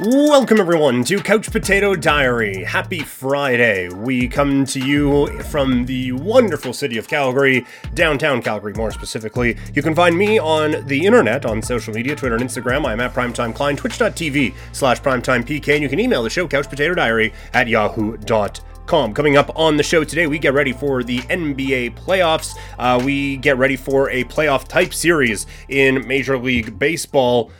Welcome, 0.00 0.60
everyone, 0.60 1.02
to 1.04 1.18
Couch 1.18 1.50
Potato 1.50 1.96
Diary. 1.96 2.62
Happy 2.62 3.00
Friday. 3.00 3.88
We 3.88 4.28
come 4.28 4.64
to 4.66 4.78
you 4.78 5.26
from 5.42 5.86
the 5.86 6.12
wonderful 6.12 6.72
city 6.72 6.98
of 6.98 7.08
Calgary, 7.08 7.66
downtown 7.94 8.40
Calgary, 8.40 8.74
more 8.74 8.92
specifically. 8.92 9.56
You 9.74 9.82
can 9.82 9.96
find 9.96 10.16
me 10.16 10.38
on 10.38 10.86
the 10.86 11.04
internet, 11.04 11.44
on 11.44 11.60
social 11.62 11.92
media, 11.92 12.14
Twitter 12.14 12.36
and 12.36 12.44
Instagram. 12.44 12.86
I'm 12.86 13.00
at 13.00 13.12
Primetime 13.12 13.52
Klein, 13.52 13.74
twitch.tv 13.74 14.54
slash 14.70 15.00
primetimepk, 15.00 15.66
and 15.74 15.82
you 15.82 15.88
can 15.88 15.98
email 15.98 16.22
the 16.22 16.30
show, 16.30 16.46
couchpotatodiary 16.46 17.32
at 17.52 17.66
yahoo.com. 17.66 19.14
Coming 19.14 19.36
up 19.36 19.50
on 19.56 19.76
the 19.76 19.82
show 19.82 20.04
today, 20.04 20.28
we 20.28 20.38
get 20.38 20.54
ready 20.54 20.72
for 20.72 21.02
the 21.02 21.18
NBA 21.22 21.96
playoffs. 21.96 22.56
Uh, 22.78 23.02
we 23.04 23.36
get 23.38 23.58
ready 23.58 23.74
for 23.74 24.10
a 24.10 24.22
playoff 24.24 24.68
type 24.68 24.94
series 24.94 25.48
in 25.68 26.06
Major 26.06 26.38
League 26.38 26.78
Baseball 26.78 27.50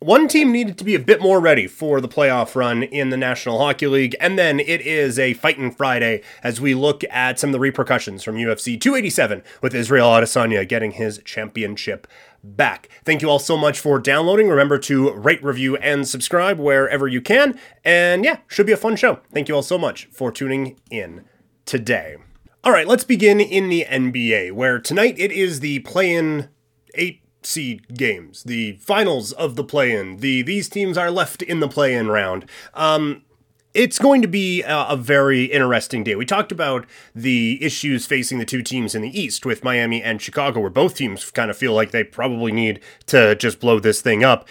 one 0.00 0.28
team 0.28 0.52
needed 0.52 0.78
to 0.78 0.84
be 0.84 0.94
a 0.94 1.00
bit 1.00 1.20
more 1.20 1.40
ready 1.40 1.66
for 1.66 2.00
the 2.00 2.08
playoff 2.08 2.54
run 2.54 2.82
in 2.82 3.10
the 3.10 3.16
National 3.16 3.58
Hockey 3.58 3.86
League, 3.86 4.16
and 4.20 4.38
then 4.38 4.60
it 4.60 4.80
is 4.80 5.18
a 5.18 5.34
fighting 5.34 5.70
Friday 5.70 6.22
as 6.42 6.60
we 6.60 6.74
look 6.74 7.02
at 7.10 7.38
some 7.38 7.50
of 7.50 7.52
the 7.52 7.60
repercussions 7.60 8.22
from 8.22 8.36
UFC 8.36 8.80
287 8.80 9.42
with 9.62 9.74
Israel 9.74 10.08
Adesanya 10.08 10.66
getting 10.68 10.92
his 10.92 11.20
championship 11.24 12.06
back. 12.44 12.88
Thank 13.04 13.22
you 13.22 13.28
all 13.28 13.38
so 13.38 13.56
much 13.56 13.80
for 13.80 13.98
downloading. 13.98 14.48
Remember 14.48 14.78
to 14.78 15.12
rate, 15.12 15.42
review, 15.42 15.76
and 15.76 16.06
subscribe 16.06 16.58
wherever 16.58 17.08
you 17.08 17.20
can. 17.20 17.58
And 17.84 18.24
yeah, 18.24 18.38
should 18.46 18.66
be 18.66 18.72
a 18.72 18.76
fun 18.76 18.96
show. 18.96 19.20
Thank 19.32 19.48
you 19.48 19.54
all 19.54 19.62
so 19.62 19.78
much 19.78 20.06
for 20.12 20.30
tuning 20.30 20.78
in 20.90 21.24
today. 21.66 22.16
All 22.64 22.72
right, 22.72 22.88
let's 22.88 23.04
begin 23.04 23.40
in 23.40 23.68
the 23.68 23.86
NBA, 23.88 24.52
where 24.52 24.78
tonight 24.78 25.14
it 25.18 25.32
is 25.32 25.60
the 25.60 25.78
play-in 25.80 26.48
eight 26.94 27.22
seed 27.42 27.96
games, 27.96 28.42
the 28.44 28.72
finals 28.80 29.32
of 29.32 29.56
the 29.56 29.64
play-in. 29.64 30.18
The 30.18 30.42
these 30.42 30.68
teams 30.68 30.98
are 30.98 31.10
left 31.10 31.42
in 31.42 31.60
the 31.60 31.68
play-in 31.68 32.08
round. 32.08 32.46
Um, 32.74 33.22
it's 33.74 33.98
going 33.98 34.22
to 34.22 34.28
be 34.28 34.62
a, 34.62 34.86
a, 34.88 34.96
very 34.96 35.44
interesting 35.44 36.02
day. 36.02 36.16
We 36.16 36.24
talked 36.24 36.50
about 36.50 36.86
the 37.14 37.62
issues 37.62 38.06
facing 38.06 38.38
the 38.38 38.44
two 38.44 38.62
teams 38.62 38.94
in 38.94 39.02
the 39.02 39.20
East 39.20 39.44
with 39.44 39.62
Miami 39.62 40.02
and 40.02 40.20
Chicago, 40.20 40.60
where 40.60 40.70
both 40.70 40.94
teams 40.94 41.30
kind 41.30 41.50
of 41.50 41.56
feel 41.56 41.74
like 41.74 41.90
they 41.90 42.02
probably 42.02 42.50
need 42.50 42.80
to 43.06 43.36
just 43.36 43.60
blow 43.60 43.78
this 43.78 44.00
thing 44.00 44.24
up. 44.24 44.48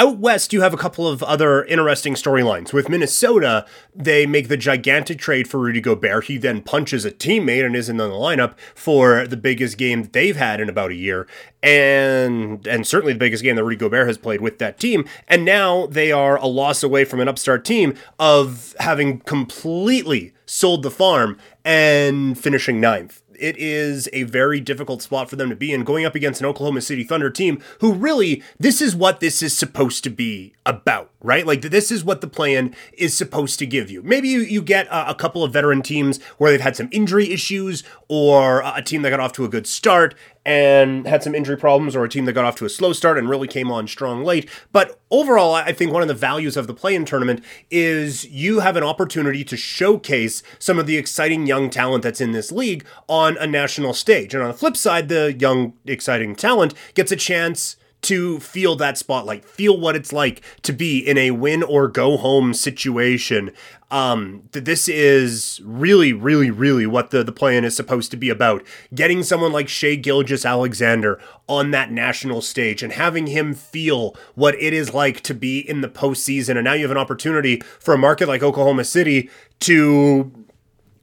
Out 0.00 0.16
west, 0.16 0.54
you 0.54 0.62
have 0.62 0.72
a 0.72 0.78
couple 0.78 1.06
of 1.06 1.22
other 1.22 1.62
interesting 1.64 2.14
storylines. 2.14 2.72
With 2.72 2.88
Minnesota, 2.88 3.66
they 3.94 4.24
make 4.24 4.48
the 4.48 4.56
gigantic 4.56 5.18
trade 5.18 5.46
for 5.46 5.60
Rudy 5.60 5.82
Gobert. 5.82 6.24
He 6.24 6.38
then 6.38 6.62
punches 6.62 7.04
a 7.04 7.10
teammate 7.10 7.66
and 7.66 7.76
isn't 7.76 8.00
in 8.00 8.08
the 8.08 8.14
lineup 8.16 8.54
for 8.74 9.26
the 9.26 9.36
biggest 9.36 9.76
game 9.76 10.04
that 10.04 10.14
they've 10.14 10.36
had 10.36 10.58
in 10.58 10.70
about 10.70 10.90
a 10.90 10.94
year, 10.94 11.26
and 11.62 12.66
and 12.66 12.86
certainly 12.86 13.12
the 13.12 13.18
biggest 13.18 13.42
game 13.42 13.56
that 13.56 13.64
Rudy 13.64 13.76
Gobert 13.76 14.06
has 14.06 14.16
played 14.16 14.40
with 14.40 14.58
that 14.58 14.80
team. 14.80 15.04
And 15.28 15.44
now 15.44 15.84
they 15.84 16.10
are 16.12 16.38
a 16.38 16.46
loss 16.46 16.82
away 16.82 17.04
from 17.04 17.20
an 17.20 17.28
upstart 17.28 17.66
team 17.66 17.94
of 18.18 18.74
having 18.78 19.20
completely 19.20 20.32
sold 20.46 20.82
the 20.82 20.90
farm 20.90 21.36
and 21.62 22.38
finishing 22.38 22.80
ninth 22.80 23.22
it 23.40 23.56
is 23.56 24.08
a 24.12 24.24
very 24.24 24.60
difficult 24.60 25.02
spot 25.02 25.30
for 25.30 25.36
them 25.36 25.48
to 25.50 25.56
be 25.56 25.72
in 25.72 25.82
going 25.84 26.04
up 26.04 26.14
against 26.14 26.40
an 26.40 26.46
Oklahoma 26.46 26.80
City 26.80 27.02
Thunder 27.02 27.30
team 27.30 27.60
who 27.80 27.92
really, 27.92 28.42
this 28.58 28.80
is 28.80 28.94
what 28.94 29.20
this 29.20 29.42
is 29.42 29.56
supposed 29.56 30.04
to 30.04 30.10
be 30.10 30.54
about, 30.66 31.10
right? 31.20 31.46
Like 31.46 31.62
this 31.62 31.90
is 31.90 32.04
what 32.04 32.20
the 32.20 32.28
plan 32.28 32.74
is 32.92 33.16
supposed 33.16 33.58
to 33.58 33.66
give 33.66 33.90
you. 33.90 34.02
Maybe 34.02 34.28
you, 34.28 34.40
you 34.40 34.62
get 34.62 34.86
a, 34.88 35.10
a 35.10 35.14
couple 35.14 35.42
of 35.42 35.52
veteran 35.52 35.82
teams 35.82 36.22
where 36.38 36.50
they've 36.50 36.60
had 36.60 36.76
some 36.76 36.88
injury 36.92 37.32
issues 37.32 37.82
or 38.08 38.62
a 38.64 38.82
team 38.82 39.02
that 39.02 39.10
got 39.10 39.20
off 39.20 39.32
to 39.32 39.44
a 39.44 39.48
good 39.48 39.66
start 39.66 40.14
and 40.46 41.06
had 41.06 41.22
some 41.22 41.34
injury 41.34 41.56
problems 41.56 41.94
or 41.94 42.04
a 42.04 42.08
team 42.08 42.24
that 42.24 42.32
got 42.32 42.44
off 42.44 42.56
to 42.56 42.64
a 42.64 42.70
slow 42.70 42.92
start 42.92 43.18
and 43.18 43.28
really 43.28 43.48
came 43.48 43.70
on 43.70 43.86
strong 43.86 44.24
late. 44.24 44.48
But 44.72 44.98
overall, 45.10 45.54
I 45.54 45.72
think 45.72 45.92
one 45.92 46.02
of 46.02 46.08
the 46.08 46.14
values 46.14 46.56
of 46.56 46.66
the 46.66 46.74
play-in 46.74 47.04
tournament 47.04 47.44
is 47.70 48.24
you 48.26 48.60
have 48.60 48.76
an 48.76 48.82
opportunity 48.82 49.44
to 49.44 49.56
showcase 49.56 50.42
some 50.58 50.78
of 50.78 50.86
the 50.86 50.96
exciting 50.96 51.46
young 51.46 51.68
talent 51.68 52.02
that's 52.02 52.20
in 52.20 52.32
this 52.32 52.50
league 52.50 52.86
on 53.06 53.36
a 53.36 53.46
national 53.46 53.92
stage. 53.92 54.32
And 54.32 54.42
on 54.42 54.48
the 54.48 54.56
flip 54.56 54.76
side, 54.76 55.08
the 55.08 55.34
young 55.38 55.74
exciting 55.84 56.34
talent 56.34 56.72
gets 56.94 57.12
a 57.12 57.16
chance 57.16 57.76
to 58.02 58.40
feel 58.40 58.76
that 58.76 58.96
spotlight, 58.96 59.44
feel 59.44 59.78
what 59.78 59.94
it's 59.94 60.12
like 60.12 60.40
to 60.62 60.72
be 60.72 60.98
in 60.98 61.18
a 61.18 61.32
win 61.32 61.62
or 61.62 61.86
go 61.86 62.16
home 62.16 62.54
situation. 62.54 63.50
Um, 63.90 64.48
this 64.52 64.88
is 64.88 65.60
really, 65.64 66.12
really, 66.12 66.50
really 66.50 66.86
what 66.86 67.10
the, 67.10 67.24
the 67.24 67.32
plan 67.32 67.64
is 67.64 67.74
supposed 67.74 68.10
to 68.12 68.16
be 68.16 68.30
about. 68.30 68.64
Getting 68.94 69.22
someone 69.22 69.52
like 69.52 69.68
Shai 69.68 69.96
Gilgeous-Alexander 69.96 71.20
on 71.48 71.72
that 71.72 71.90
national 71.90 72.40
stage 72.40 72.82
and 72.82 72.92
having 72.92 73.26
him 73.26 73.52
feel 73.54 74.16
what 74.34 74.54
it 74.54 74.72
is 74.72 74.94
like 74.94 75.22
to 75.22 75.34
be 75.34 75.58
in 75.58 75.80
the 75.80 75.88
postseason. 75.88 76.56
And 76.56 76.64
now 76.64 76.74
you 76.74 76.82
have 76.82 76.90
an 76.92 76.96
opportunity 76.96 77.60
for 77.80 77.92
a 77.92 77.98
market 77.98 78.28
like 78.28 78.42
Oklahoma 78.42 78.84
City 78.84 79.28
to 79.60 80.32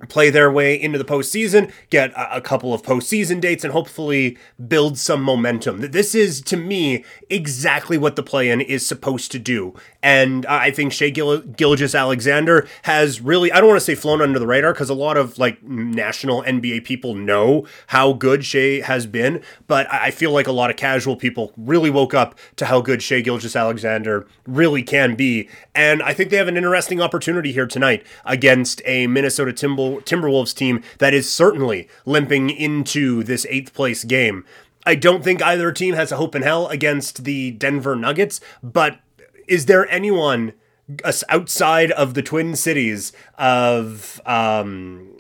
play 0.08 0.30
their 0.30 0.52
way 0.52 0.80
into 0.80 0.98
the 0.98 1.06
postseason, 1.06 1.72
get 1.90 2.12
a, 2.16 2.40
couple 2.40 2.74
of 2.74 2.84
postseason 2.84 3.42
dates, 3.42 3.64
and 3.64 3.74
hopefully 3.74 4.38
build 4.68 4.98
some 4.98 5.24
momentum. 5.24 5.82
This 5.82 6.14
is, 6.14 6.40
to 6.42 6.56
me, 6.56 7.04
exactly 7.30 7.98
what 7.98 8.16
the 8.16 8.24
play-in 8.24 8.62
is 8.62 8.86
supposed 8.86 9.32
to 9.32 9.40
do. 9.40 9.74
And 10.04 10.46
I 10.46 10.70
think 10.70 10.94
Shai 10.94 11.10
Gil- 11.10 11.42
Gilgeous-Alexander 11.42 12.68
has 12.84 13.20
really, 13.22 13.52
I 13.52 13.58
don't 13.60 13.70
want 13.70 13.80
to 13.80 13.86
say 13.86 13.96
flown 13.96 14.22
under 14.22 14.38
the 14.38 14.46
radar 14.46 14.72
because 14.72 14.90
a 14.90 14.94
lot 14.94 15.18
of 15.18 15.40
like 15.40 15.62
national 15.64 16.44
NBA 16.44 16.86
people 16.86 17.16
know 17.16 17.66
how 17.88 18.14
good 18.14 18.46
Shai 18.46 18.82
has 18.86 19.08
been, 19.08 19.42
but 19.66 19.92
I 19.92 20.12
feel 20.12 20.32
like 20.32 20.48
a 20.48 20.52
lot 20.52 20.70
of 20.70 20.76
casual 20.76 21.16
people 21.16 21.54
really 21.58 21.90
woke 21.90 22.14
up 22.14 22.38
to 22.58 22.68
how 22.68 22.82
good 22.82 23.02
Shai 23.02 23.22
Gilgeous-Alexander 23.22 24.28
really 24.46 24.84
can 24.84 25.16
be. 25.16 25.50
And 25.78 26.02
I 26.02 26.12
think 26.12 26.32
they 26.32 26.38
have 26.38 26.48
an 26.48 26.58
interesting 26.58 27.00
opportunity 27.00 27.52
here 27.52 27.68
tonight 27.68 28.04
against 28.26 28.82
a 28.84 29.06
Minnesota 29.06 29.54
Timberwolves 29.54 30.04
Timberwolves 30.06 30.56
team 30.56 30.82
that 30.98 31.14
is 31.14 31.32
certainly 31.32 31.88
limping 32.04 32.50
into 32.50 33.24
this 33.24 33.46
eighth 33.48 33.76
place 33.76 34.04
game. 34.04 34.44
I 34.88 34.96
don't 34.96 35.24
think 35.24 35.40
either 35.44 35.72
team 35.72 35.94
has 35.94 36.12
a 36.12 36.18
hope 36.18 36.34
in 36.34 36.42
hell 36.42 36.68
against 36.70 37.26
the 37.26 37.52
Denver 37.52 37.96
Nuggets, 37.96 38.42
but 38.64 38.98
is 39.48 39.68
there 39.68 39.88
anyone 39.92 40.54
outside 41.30 41.92
of 41.92 42.16
the 42.16 42.24
Twin 42.24 42.56
Cities 42.56 43.14
of 43.38 44.20
um, 44.26 45.16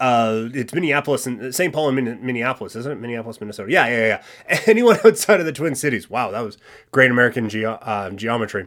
uh, 0.00 0.48
it's 0.54 0.72
Minneapolis 0.72 1.26
and 1.26 1.54
St. 1.54 1.74
Paul 1.74 1.90
and 1.90 2.22
Minneapolis, 2.22 2.74
isn't 2.74 2.90
it? 2.90 3.00
Minneapolis, 3.00 3.38
Minnesota. 3.38 3.70
Yeah, 3.70 3.86
yeah, 3.88 4.22
yeah. 4.48 4.60
Anyone 4.66 4.98
outside 5.04 5.40
of 5.40 5.46
the 5.46 5.52
Twin 5.52 5.74
Cities? 5.74 6.08
Wow, 6.08 6.30
that 6.30 6.40
was 6.40 6.56
great 6.90 7.10
American 7.10 7.50
ge- 7.50 7.64
uh, 7.64 8.10
geometry. 8.10 8.66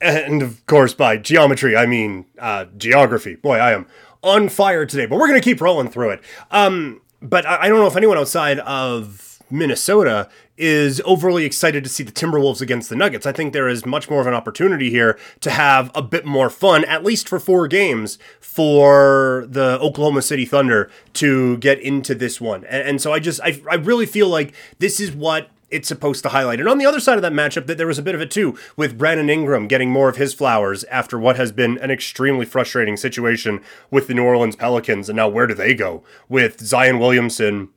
And 0.00 0.42
of 0.42 0.64
course, 0.66 0.94
by 0.94 1.16
geometry, 1.16 1.76
I 1.76 1.86
mean 1.86 2.26
uh, 2.38 2.66
geography. 2.76 3.36
Boy, 3.36 3.56
I 3.56 3.72
am 3.72 3.86
on 4.22 4.48
fire 4.48 4.84
today, 4.84 5.06
but 5.06 5.18
we're 5.18 5.28
going 5.28 5.40
to 5.40 5.44
keep 5.44 5.60
rolling 5.60 5.88
through 5.88 6.10
it. 6.10 6.20
Um, 6.50 7.00
but 7.22 7.46
I, 7.46 7.62
I 7.62 7.68
don't 7.68 7.78
know 7.78 7.86
if 7.86 7.96
anyone 7.96 8.18
outside 8.18 8.58
of 8.60 9.40
Minnesota 9.50 10.28
is 10.58 11.02
overly 11.04 11.44
excited 11.44 11.84
to 11.84 11.90
see 11.90 12.02
the 12.02 12.12
Timberwolves 12.12 12.60
against 12.60 12.88
the 12.88 12.96
Nuggets. 12.96 13.26
I 13.26 13.32
think 13.32 13.52
there 13.52 13.68
is 13.68 13.84
much 13.84 14.08
more 14.10 14.20
of 14.20 14.26
an 14.26 14.34
opportunity 14.34 14.90
here 14.90 15.18
to 15.40 15.50
have 15.50 15.90
a 15.94 16.02
bit 16.02 16.24
more 16.24 16.50
fun, 16.50 16.84
at 16.86 17.04
least 17.04 17.28
for 17.28 17.38
four 17.38 17.68
games, 17.68 18.18
for 18.40 19.44
the 19.48 19.78
Oklahoma 19.80 20.22
City 20.22 20.44
Thunder 20.44 20.90
to 21.14 21.58
get 21.58 21.78
into 21.80 22.14
this 22.14 22.40
one. 22.40 22.64
And, 22.64 22.88
and 22.88 23.02
so 23.02 23.12
I 23.12 23.18
just, 23.18 23.40
I, 23.42 23.60
I 23.70 23.74
really 23.74 24.06
feel 24.06 24.28
like 24.28 24.54
this 24.78 24.98
is 24.98 25.12
what 25.12 25.50
it's 25.70 25.88
supposed 25.88 26.22
to 26.22 26.28
highlight. 26.30 26.60
And 26.60 26.68
on 26.68 26.78
the 26.78 26.86
other 26.86 27.00
side 27.00 27.16
of 27.16 27.22
that 27.22 27.32
matchup, 27.32 27.66
that 27.66 27.76
there 27.76 27.86
was 27.86 27.98
a 27.98 28.02
bit 28.02 28.14
of 28.14 28.20
it 28.20 28.30
too, 28.30 28.56
with 28.76 28.96
Brandon 28.96 29.28
Ingram 29.28 29.66
getting 29.66 29.90
more 29.90 30.08
of 30.08 30.16
his 30.16 30.32
flowers 30.32 30.84
after 30.84 31.18
what 31.18 31.36
has 31.36 31.52
been 31.52 31.78
an 31.78 31.90
extremely 31.90 32.46
frustrating 32.46 32.96
situation 32.96 33.60
with 33.90 34.06
the 34.06 34.14
New 34.14 34.24
Orleans 34.24 34.56
Pelicans. 34.56 35.08
And 35.08 35.16
now 35.16 35.28
where 35.28 35.46
do 35.46 35.54
they 35.54 35.74
go 35.74 36.04
with 36.28 36.60
Zion 36.60 36.98
Williamson? 36.98 37.70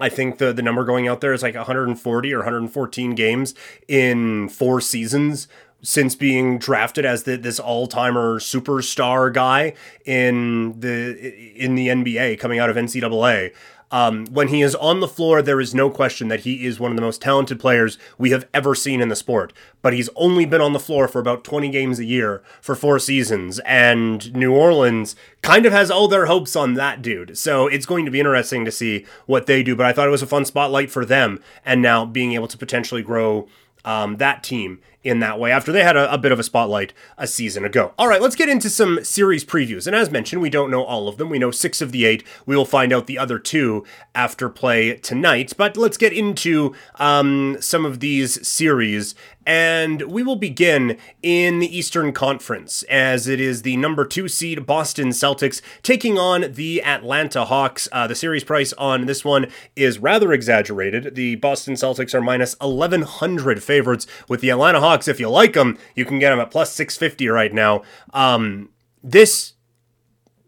I 0.00 0.08
think 0.08 0.38
the 0.38 0.52
the 0.52 0.62
number 0.62 0.84
going 0.84 1.06
out 1.06 1.20
there 1.20 1.32
is 1.32 1.42
like 1.42 1.54
140 1.54 2.32
or 2.32 2.38
114 2.38 3.14
games 3.14 3.54
in 3.86 4.48
four 4.48 4.80
seasons 4.80 5.46
since 5.84 6.14
being 6.14 6.58
drafted 6.58 7.04
as 7.04 7.24
the, 7.24 7.36
this 7.36 7.60
all-timer 7.60 8.40
superstar 8.40 9.32
guy 9.32 9.74
in 10.06 10.80
the 10.80 11.34
in 11.54 11.74
the 11.74 11.88
NBA 11.88 12.38
coming 12.38 12.58
out 12.58 12.70
of 12.70 12.76
NCAA. 12.76 13.52
Um, 13.90 14.26
when 14.26 14.48
he 14.48 14.62
is 14.62 14.74
on 14.74 15.00
the 15.00 15.08
floor, 15.08 15.40
there 15.40 15.60
is 15.60 15.74
no 15.74 15.90
question 15.90 16.28
that 16.28 16.40
he 16.40 16.66
is 16.66 16.80
one 16.80 16.90
of 16.90 16.96
the 16.96 17.02
most 17.02 17.22
talented 17.22 17.60
players 17.60 17.98
we 18.18 18.30
have 18.30 18.48
ever 18.52 18.74
seen 18.74 19.00
in 19.00 19.08
the 19.08 19.16
sport. 19.16 19.52
But 19.82 19.92
he's 19.92 20.08
only 20.16 20.46
been 20.46 20.60
on 20.60 20.72
the 20.72 20.80
floor 20.80 21.06
for 21.06 21.20
about 21.20 21.44
20 21.44 21.68
games 21.68 21.98
a 21.98 22.04
year 22.04 22.42
for 22.60 22.74
four 22.74 22.98
seasons, 22.98 23.60
and 23.60 24.34
New 24.34 24.52
Orleans 24.52 25.14
kind 25.42 25.66
of 25.66 25.72
has 25.72 25.90
all 25.90 26.08
their 26.08 26.26
hopes 26.26 26.56
on 26.56 26.74
that 26.74 27.02
dude. 27.02 27.36
So 27.38 27.66
it's 27.66 27.86
going 27.86 28.04
to 28.04 28.10
be 28.10 28.20
interesting 28.20 28.64
to 28.64 28.72
see 28.72 29.06
what 29.26 29.46
they 29.46 29.62
do. 29.62 29.76
But 29.76 29.86
I 29.86 29.92
thought 29.92 30.08
it 30.08 30.12
was 30.12 30.22
a 30.22 30.26
fun 30.26 30.44
spotlight 30.44 30.90
for 30.90 31.04
them, 31.04 31.40
and 31.64 31.80
now 31.82 32.04
being 32.04 32.32
able 32.32 32.48
to 32.48 32.58
potentially 32.58 33.02
grow 33.02 33.48
um, 33.84 34.16
that 34.16 34.42
team 34.42 34.80
in 35.04 35.20
that 35.20 35.38
way 35.38 35.52
after 35.52 35.70
they 35.70 35.84
had 35.84 35.96
a, 35.96 36.12
a, 36.12 36.16
bit 36.16 36.32
of 36.32 36.38
a 36.38 36.42
spotlight 36.42 36.94
a 37.18 37.26
season 37.26 37.64
ago. 37.64 37.92
All 37.98 38.08
right, 38.08 38.22
let's 38.22 38.34
get 38.34 38.48
into 38.48 38.70
some 38.70 39.04
series 39.04 39.44
previews. 39.44 39.86
And 39.86 39.94
as 39.94 40.10
mentioned, 40.10 40.40
we 40.40 40.48
don't 40.48 40.70
know 40.70 40.82
all 40.82 41.08
of 41.08 41.18
them. 41.18 41.28
We 41.28 41.38
know 41.38 41.50
six 41.50 41.82
of 41.82 41.92
the 41.92 42.06
eight. 42.06 42.24
We 42.46 42.56
will 42.56 42.64
find 42.64 42.92
out 42.92 43.06
the 43.06 43.18
other 43.18 43.38
two 43.38 43.84
after 44.14 44.48
play 44.48 44.96
tonight. 44.96 45.52
But 45.58 45.76
let's 45.76 45.98
get 45.98 46.14
into 46.14 46.74
um, 46.98 47.58
some 47.60 47.84
of 47.84 48.00
these 48.00 48.46
series 48.48 49.14
and 49.46 50.02
we 50.02 50.22
will 50.22 50.36
begin 50.36 50.96
in 51.22 51.58
the 51.58 51.76
Eastern 51.76 52.12
Conference, 52.12 52.82
as 52.84 53.28
it 53.28 53.40
is 53.40 53.62
the 53.62 53.76
number 53.76 54.04
two 54.04 54.28
seed 54.28 54.66
Boston 54.66 55.08
Celtics 55.08 55.60
taking 55.82 56.18
on 56.18 56.52
the 56.52 56.82
Atlanta 56.82 57.44
Hawks. 57.44 57.88
Uh, 57.92 58.06
the 58.06 58.14
series 58.14 58.44
price 58.44 58.72
on 58.74 59.06
this 59.06 59.24
one 59.24 59.46
is 59.76 59.98
rather 59.98 60.32
exaggerated. 60.32 61.14
The 61.14 61.36
Boston 61.36 61.74
Celtics 61.74 62.14
are 62.14 62.20
minus 62.20 62.58
1,100 62.60 63.62
favorites, 63.62 63.73
with 63.82 64.40
the 64.40 64.50
Atlanta 64.50 64.80
Hawks, 64.80 65.08
if 65.08 65.20
you 65.20 65.28
like 65.28 65.54
them, 65.54 65.78
you 65.94 66.04
can 66.04 66.18
get 66.18 66.30
them 66.30 66.40
at 66.40 66.50
plus 66.50 66.72
650 66.72 67.28
right 67.28 67.52
now. 67.52 67.82
Um, 68.12 68.70
this 69.02 69.54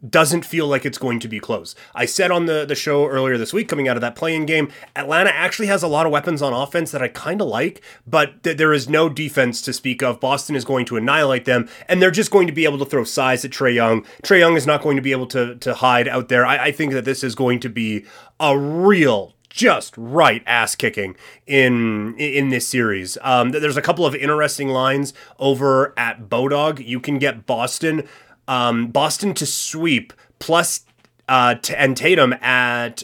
doesn't 0.07 0.45
feel 0.45 0.67
like 0.67 0.85
it's 0.85 0.97
going 0.97 1.19
to 1.19 1.27
be 1.27 1.39
close. 1.39 1.75
I 1.95 2.05
said 2.05 2.29
on 2.29 2.45
the, 2.45 2.65
the 2.65 2.75
show 2.75 3.07
earlier 3.07 3.37
this 3.37 3.51
week, 3.51 3.67
coming 3.67 3.87
out 3.87 3.97
of 3.97 4.01
that 4.01 4.15
playing 4.15 4.45
game, 4.45 4.71
Atlanta 4.95 5.31
actually 5.31 5.67
has 5.67 5.81
a 5.81 5.87
lot 5.87 6.05
of 6.05 6.11
weapons 6.11 6.41
on 6.41 6.53
offense 6.53 6.91
that 6.91 7.01
I 7.01 7.07
kind 7.07 7.41
of 7.41 7.47
like, 7.47 7.81
but 8.05 8.43
th- 8.43 8.57
there 8.57 8.73
is 8.73 8.87
no 8.87 9.09
defense 9.09 9.61
to 9.63 9.73
speak 9.73 10.03
of. 10.03 10.19
Boston 10.19 10.55
is 10.55 10.65
going 10.65 10.85
to 10.85 10.97
annihilate 10.97 11.45
them, 11.45 11.67
and 11.87 12.01
they're 12.01 12.11
just 12.11 12.31
going 12.31 12.47
to 12.47 12.53
be 12.53 12.65
able 12.65 12.77
to 12.79 12.85
throw 12.85 13.03
size 13.03 13.43
at 13.43 13.51
Trae 13.51 13.73
Young. 13.73 14.03
Trae 14.23 14.39
Young 14.39 14.55
is 14.55 14.67
not 14.67 14.83
going 14.83 14.97
to 14.97 15.01
be 15.01 15.11
able 15.11 15.27
to, 15.27 15.55
to 15.55 15.73
hide 15.73 16.07
out 16.07 16.29
there. 16.29 16.45
I, 16.45 16.65
I 16.65 16.71
think 16.71 16.93
that 16.93 17.05
this 17.05 17.23
is 17.23 17.33
going 17.33 17.59
to 17.61 17.69
be 17.69 18.05
a 18.39 18.57
real 18.57 19.33
just 19.57 19.95
right 19.97 20.43
ass 20.45 20.75
kicking 20.75 21.15
in 21.47 22.15
in 22.17 22.49
this 22.49 22.67
series. 22.67 23.17
Um, 23.21 23.51
there's 23.51 23.75
a 23.75 23.81
couple 23.81 24.05
of 24.05 24.13
interesting 24.13 24.69
lines 24.69 25.15
over 25.39 25.95
at 25.97 26.29
Bodog. 26.29 26.85
You 26.85 26.99
can 26.99 27.17
get 27.17 27.47
Boston 27.47 28.07
um, 28.47 28.87
Boston 28.87 29.33
to 29.33 29.45
sweep 29.45 30.13
plus 30.39 30.85
uh, 31.27 31.55
t- 31.55 31.75
and 31.75 31.97
Tatum 31.97 32.33
at 32.33 33.01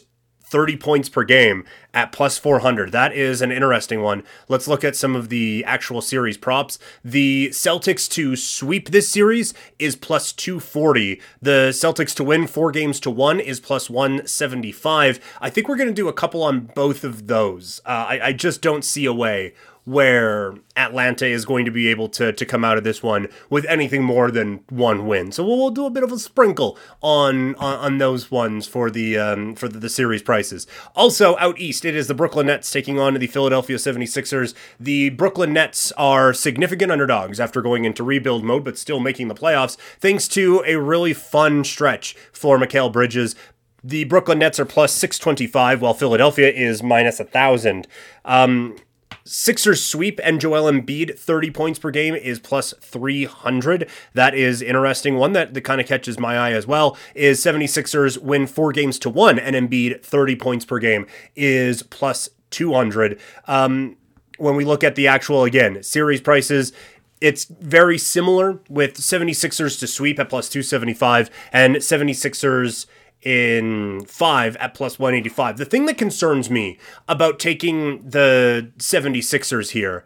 30 0.54 0.78
points 0.78 1.10
per 1.10 1.24
game 1.24 1.66
at 1.96 2.12
plus 2.12 2.38
400. 2.38 2.92
That 2.92 3.12
is 3.12 3.42
an 3.42 3.52
interesting 3.52 4.04
one. 4.04 4.22
Let's 4.48 4.68
look 4.68 4.84
at 4.84 4.96
some 4.96 5.16
of 5.16 5.30
the 5.30 5.64
actual 5.66 6.00
series 6.00 6.38
props. 6.38 6.78
The 7.04 7.50
Celtics 7.50 8.08
to 8.12 8.36
sweep 8.36 8.90
this 8.90 9.10
series 9.10 9.56
is 9.80 9.96
plus 9.96 10.32
240. 10.32 11.20
The 11.42 11.70
Celtics 11.72 12.14
to 12.18 12.24
win 12.24 12.46
four 12.46 12.70
games 12.70 13.00
to 13.00 13.10
one 13.10 13.40
is 13.40 13.60
plus 13.60 13.90
175. 13.90 15.20
I 15.42 15.50
think 15.50 15.68
we're 15.68 15.76
going 15.76 15.90
to 15.90 15.94
do 15.94 16.08
a 16.08 16.14
couple 16.14 16.44
on 16.44 16.70
both 16.76 17.04
of 17.04 17.26
those. 17.26 17.82
Uh, 17.84 18.06
I, 18.10 18.20
I 18.26 18.34
just 18.34 18.62
don't 18.62 18.86
see 18.86 19.06
a 19.06 19.14
way 19.14 19.56
where 19.86 20.56
Atlanta 20.76 21.26
is 21.26 21.46
going 21.46 21.66
to 21.66 21.72
be 21.72 21.88
able 21.88 22.08
to 22.10 22.32
to 22.32 22.46
come 22.46 22.64
out 22.64 22.78
of 22.78 22.84
this 22.84 23.04
one 23.04 23.28
with 23.50 23.66
anything 23.66 24.04
more 24.04 24.32
than 24.32 24.62
one 24.70 25.06
win. 25.06 25.32
So 25.32 25.46
we'll, 25.46 25.58
we'll 25.58 25.72
do 25.72 25.86
a 25.86 25.90
bit 25.90 26.04
of 26.04 26.12
a 26.12 26.20
sprinkle 26.20 26.78
on 27.02 27.56
on, 27.56 27.80
on 27.80 27.98
those 27.98 28.32
ones 28.32 28.68
for 28.68 28.90
the 28.90 29.18
um, 29.18 29.56
for 29.56 29.68
the, 29.68 29.80
the, 29.80 29.90
series 29.90 30.22
prices. 30.22 30.66
Also 30.96 31.38
out 31.38 31.60
east, 31.60 31.86
it 31.86 31.96
is 31.96 32.08
the 32.08 32.14
Brooklyn 32.14 32.48
Nets 32.48 32.72
taking 32.72 33.00
on 33.00 33.14
the 33.14 33.28
Philadelphia 33.28 33.78
76ers. 33.78 34.54
The 34.80 35.10
Brooklyn 35.12 35.54
Nets 35.54 35.92
are 35.94 36.34
significant 36.34 36.92
underdogs 36.92 37.40
after 37.40 37.62
going 37.62 37.86
into 37.86 38.04
rebuild 38.04 38.44
mode, 38.44 38.64
but 38.64 38.78
still 38.78 39.00
making 39.00 39.28
the 39.28 39.36
playoffs 39.36 39.78
thanks 40.00 40.28
to 40.30 40.64
a 40.66 40.76
really 40.78 41.14
fun 41.14 41.64
stretch 41.64 42.16
for 42.32 42.58
Mikal 42.58 42.92
Bridges. 42.92 43.36
The 43.84 44.06
Brooklyn 44.06 44.40
Nets 44.40 44.60
are 44.60 44.66
plus 44.66 44.94
625, 44.94 45.82
while 45.82 45.94
Philadelphia 45.94 46.50
is 46.50 46.82
minus 46.82 47.20
1,000. 47.20 47.86
Um, 48.24 48.78
Sixers 49.25 49.84
sweep 49.84 50.20
and 50.24 50.42
Joel 50.42 50.70
Embiid 50.70 51.18
30 51.18 51.52
points 51.52 51.80
per 51.80 51.92
game 51.92 52.14
is 52.14 52.40
plus 52.40 52.74
300. 52.81 53.90
That 54.14 54.36
is 54.36 54.62
interesting. 54.62 55.16
One 55.16 55.31
that, 55.34 55.54
that 55.54 55.62
kind 55.62 55.80
of 55.80 55.88
catches 55.88 56.20
my 56.20 56.38
eye 56.38 56.52
as 56.52 56.68
well 56.68 56.98
is 57.16 57.44
76ers 57.44 58.18
win 58.18 58.48
four 58.48 58.74
games 58.74 59.00
to 59.00 59.10
one 59.10 59.40
and 59.40 59.56
Embiid 59.56 60.04
30 60.04 60.36
points 60.36 60.66
per 60.66 60.80
game 60.80 61.08
is 61.36 61.84
plus 61.84 62.30
200. 62.50 63.20
Um, 63.48 63.96
when 64.38 64.56
we 64.56 64.66
look 64.66 64.84
at 64.84 64.96
the 64.96 65.08
actual, 65.08 65.44
again, 65.44 65.81
series 65.84 66.20
prices, 66.20 66.74
it's 67.22 67.46
very 67.46 67.98
similar 67.98 68.60
with 68.68 68.96
76ers 68.96 69.80
to 69.80 69.88
sweep 69.88 70.20
at 70.20 70.28
plus 70.28 70.50
275 70.50 71.30
and 71.54 71.78
76ers 71.78 72.86
in 73.24 74.06
five 74.06 74.56
at 74.58 74.74
plus 74.74 75.00
185. 75.00 75.58
The 75.58 75.66
thing 75.66 75.86
that 75.86 75.98
concerns 75.98 76.50
me 76.50 76.78
about 77.08 77.40
taking 77.40 78.08
the 78.08 78.72
76ers 78.78 79.72
here 79.72 80.04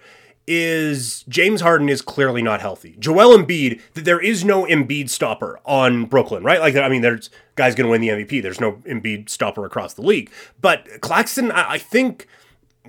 is 0.48 1.24
James 1.28 1.60
Harden 1.60 1.90
is 1.90 2.02
clearly 2.02 2.42
not 2.42 2.62
healthy. 2.62 2.96
Joel 3.00 3.38
Embiid, 3.38 3.82
there 3.94 4.20
is 4.20 4.46
no 4.46 4.64
Embiid 4.66 5.10
stopper 5.10 5.60
on 5.66 6.06
Brooklyn, 6.06 6.44
right? 6.44 6.62
Like, 6.62 6.76
I 6.76 6.88
mean, 6.88 7.02
there's 7.02 7.30
guys 7.56 7.76
going 7.76 7.86
to 7.86 7.92
win 7.92 8.02
the 8.02 8.10
MVP. 8.10 8.42
There's 8.42 8.62
no 8.62 8.74
Embiid 8.86 9.30
stopper 9.30 9.66
across 9.66 9.94
the 9.94 10.04
league. 10.04 10.32
But 10.62 10.88
Claxton, 11.02 11.52
I 11.52 11.78
think 11.78 12.28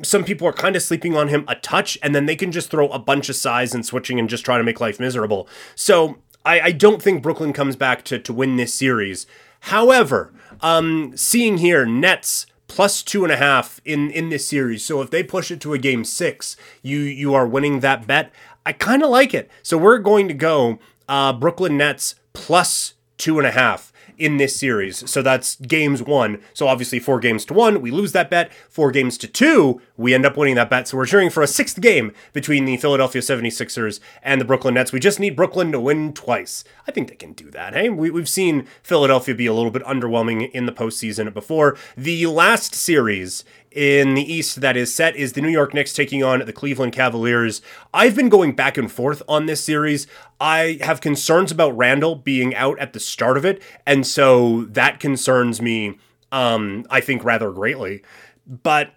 some 0.02 0.22
people 0.22 0.46
are 0.46 0.52
kind 0.52 0.76
of 0.76 0.82
sleeping 0.82 1.16
on 1.16 1.28
him 1.28 1.44
a 1.48 1.56
touch, 1.56 1.98
and 2.00 2.14
then 2.14 2.26
they 2.26 2.36
can 2.36 2.52
just 2.52 2.70
throw 2.70 2.88
a 2.90 2.98
bunch 2.98 3.28
of 3.28 3.34
size 3.34 3.74
and 3.74 3.84
switching 3.84 4.20
and 4.20 4.28
just 4.28 4.44
try 4.44 4.56
to 4.56 4.62
make 4.62 4.80
life 4.80 5.00
miserable. 5.00 5.48
So 5.74 6.18
I, 6.44 6.60
I 6.60 6.72
don't 6.72 7.02
think 7.02 7.22
Brooklyn 7.22 7.52
comes 7.52 7.74
back 7.74 8.04
to, 8.04 8.20
to 8.20 8.32
win 8.32 8.56
this 8.56 8.72
series. 8.72 9.26
However, 9.60 10.32
um, 10.60 11.16
seeing 11.16 11.58
here 11.58 11.84
Nets 11.84 12.46
plus 12.66 13.02
two 13.02 13.24
and 13.24 13.32
a 13.32 13.36
half 13.36 13.80
in 13.84 14.10
in 14.10 14.28
this 14.28 14.46
series. 14.46 14.84
So 14.84 15.00
if 15.02 15.10
they 15.10 15.22
push 15.22 15.50
it 15.50 15.60
to 15.62 15.74
a 15.74 15.78
game 15.78 16.04
six, 16.04 16.56
you 16.82 16.98
you 16.98 17.34
are 17.34 17.46
winning 17.46 17.80
that 17.80 18.06
bet. 18.06 18.32
I 18.64 18.72
kind 18.72 19.02
of 19.02 19.10
like 19.10 19.34
it. 19.34 19.50
So 19.62 19.78
we're 19.78 19.98
going 19.98 20.28
to 20.28 20.34
go 20.34 20.78
uh, 21.08 21.32
Brooklyn 21.32 21.76
Nets 21.76 22.14
plus 22.32 22.94
two 23.16 23.38
and 23.38 23.46
a 23.46 23.50
half 23.50 23.92
in 24.18 24.36
this 24.36 24.56
series. 24.56 25.08
So 25.10 25.22
that's 25.22 25.56
games 25.56 26.02
one. 26.02 26.40
So 26.52 26.68
obviously, 26.68 26.98
four 26.98 27.20
games 27.20 27.44
to 27.46 27.54
one, 27.54 27.80
we 27.80 27.90
lose 27.90 28.12
that 28.12 28.30
bet. 28.30 28.52
Four 28.68 28.90
games 28.90 29.16
to 29.18 29.28
two, 29.28 29.80
we 29.96 30.14
end 30.14 30.26
up 30.26 30.36
winning 30.36 30.56
that 30.56 30.70
bet. 30.70 30.88
So 30.88 30.96
we're 30.96 31.06
cheering 31.06 31.30
for 31.30 31.42
a 31.42 31.46
sixth 31.46 31.80
game 31.80 32.12
between 32.32 32.64
the 32.64 32.76
Philadelphia 32.76 33.22
76ers 33.22 34.00
and 34.22 34.40
the 34.40 34.44
Brooklyn 34.44 34.74
Nets. 34.74 34.92
We 34.92 35.00
just 35.00 35.20
need 35.20 35.36
Brooklyn 35.36 35.72
to 35.72 35.80
win 35.80 36.12
twice. 36.12 36.64
I 36.86 36.90
think 36.90 37.08
they 37.08 37.16
can 37.16 37.32
do 37.32 37.50
that. 37.50 37.74
Hey, 37.74 37.88
we, 37.88 38.10
we've 38.10 38.28
seen 38.28 38.66
Philadelphia 38.82 39.34
be 39.34 39.46
a 39.46 39.54
little 39.54 39.70
bit 39.70 39.84
underwhelming 39.84 40.50
in 40.52 40.66
the 40.66 40.72
postseason 40.72 41.32
before. 41.32 41.76
The 41.96 42.26
last 42.26 42.74
series 42.74 43.44
in 43.72 44.14
the 44.14 44.32
East 44.32 44.60
that 44.60 44.76
is 44.76 44.94
set 44.94 45.16
is 45.16 45.32
the 45.32 45.40
New 45.40 45.48
York 45.48 45.74
Knicks 45.74 45.92
taking 45.92 46.22
on 46.22 46.44
the 46.44 46.52
Cleveland 46.52 46.92
Cavaliers. 46.92 47.60
I've 47.92 48.14
been 48.16 48.28
going 48.28 48.52
back 48.52 48.76
and 48.76 48.90
forth 48.90 49.22
on 49.28 49.46
this 49.46 49.62
series. 49.62 50.06
I 50.40 50.78
have 50.82 51.00
concerns 51.00 51.52
about 51.52 51.76
Randle 51.76 52.14
being 52.14 52.54
out 52.54 52.78
at 52.78 52.92
the 52.92 53.00
start 53.00 53.36
of 53.36 53.44
it, 53.44 53.62
and 53.86 54.06
so 54.06 54.64
that 54.64 55.00
concerns 55.00 55.60
me, 55.60 55.98
um, 56.32 56.86
I 56.90 57.00
think, 57.00 57.24
rather 57.24 57.50
greatly. 57.50 58.02
But 58.46 58.92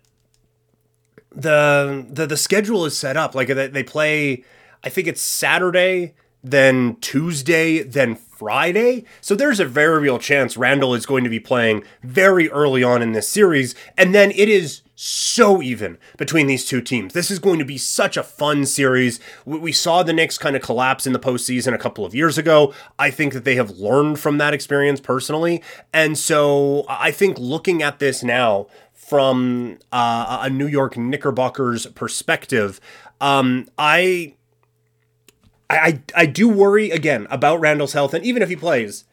the 1.33 2.05
the 2.09 2.25
the 2.25 2.37
schedule 2.37 2.85
is 2.85 2.97
set 2.97 3.17
up 3.17 3.35
like 3.35 3.47
they 3.47 3.83
play. 3.83 4.43
I 4.83 4.89
think 4.89 5.07
it's 5.07 5.21
Saturday, 5.21 6.15
then 6.43 6.97
Tuesday, 7.01 7.83
then 7.83 8.15
Friday. 8.15 9.05
So 9.21 9.35
there's 9.35 9.59
a 9.59 9.65
very 9.65 9.99
real 9.99 10.17
chance 10.17 10.57
Randle 10.57 10.95
is 10.95 11.05
going 11.05 11.23
to 11.23 11.29
be 11.29 11.39
playing 11.39 11.83
very 12.01 12.49
early 12.49 12.83
on 12.83 13.01
in 13.01 13.11
this 13.11 13.29
series. 13.29 13.75
And 13.97 14.15
then 14.15 14.31
it 14.31 14.49
is 14.49 14.81
so 14.95 15.61
even 15.61 15.97
between 16.17 16.45
these 16.45 16.65
two 16.65 16.81
teams. 16.81 17.13
This 17.13 17.31
is 17.31 17.39
going 17.39 17.57
to 17.57 17.65
be 17.65 17.77
such 17.77 18.17
a 18.17 18.23
fun 18.23 18.65
series. 18.65 19.19
We 19.45 19.71
saw 19.71 20.03
the 20.03 20.13
Knicks 20.13 20.37
kind 20.37 20.55
of 20.55 20.61
collapse 20.61 21.07
in 21.07 21.13
the 21.13 21.19
postseason 21.19 21.73
a 21.73 21.79
couple 21.79 22.05
of 22.05 22.13
years 22.13 22.37
ago. 22.37 22.73
I 22.99 23.09
think 23.09 23.33
that 23.33 23.43
they 23.43 23.55
have 23.55 23.71
learned 23.71 24.19
from 24.19 24.37
that 24.37 24.53
experience 24.53 24.99
personally. 24.99 25.63
And 25.91 26.17
so 26.17 26.85
I 26.87 27.09
think 27.11 27.39
looking 27.39 27.81
at 27.81 27.97
this 27.97 28.23
now 28.23 28.67
from 28.93 29.79
uh, 29.91 30.39
a 30.41 30.49
New 30.49 30.67
York 30.67 30.97
Knickerbockers 30.97 31.87
perspective, 31.87 32.79
um, 33.19 33.67
I 33.79 34.35
I, 35.77 36.01
I, 36.15 36.25
do 36.25 36.49
worry 36.49 36.91
again 36.91 37.27
about 37.29 37.59
Randle's 37.59 37.93
health, 37.93 38.13
and 38.13 38.25
even 38.25 38.41
if 38.41 38.49
he 38.49 38.55
plays, 38.55 39.05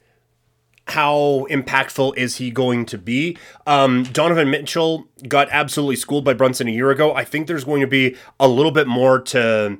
how 0.89 1.47
impactful 1.51 2.17
is 2.17 2.37
he 2.37 2.51
going 2.51 2.87
to 2.87 2.99
be? 2.99 3.37
Um, 3.67 4.05
Donovan 4.05 4.51
Mitchell 4.51 5.07
got 5.29 5.49
absolutely 5.51 5.97
schooled 5.97 6.25
by 6.25 6.33
Brunson 6.33 6.69
a 6.69 6.73
year 6.73 6.91
ago. 6.91 7.15
I 7.15 7.25
think 7.25 7.47
there's 7.47 7.65
going 7.65 7.81
to 7.83 7.87
be 7.87 8.17
a 8.41 8.49
little 8.49 8.73
bit 8.73 8.87
more 8.87 9.21
to 9.21 9.79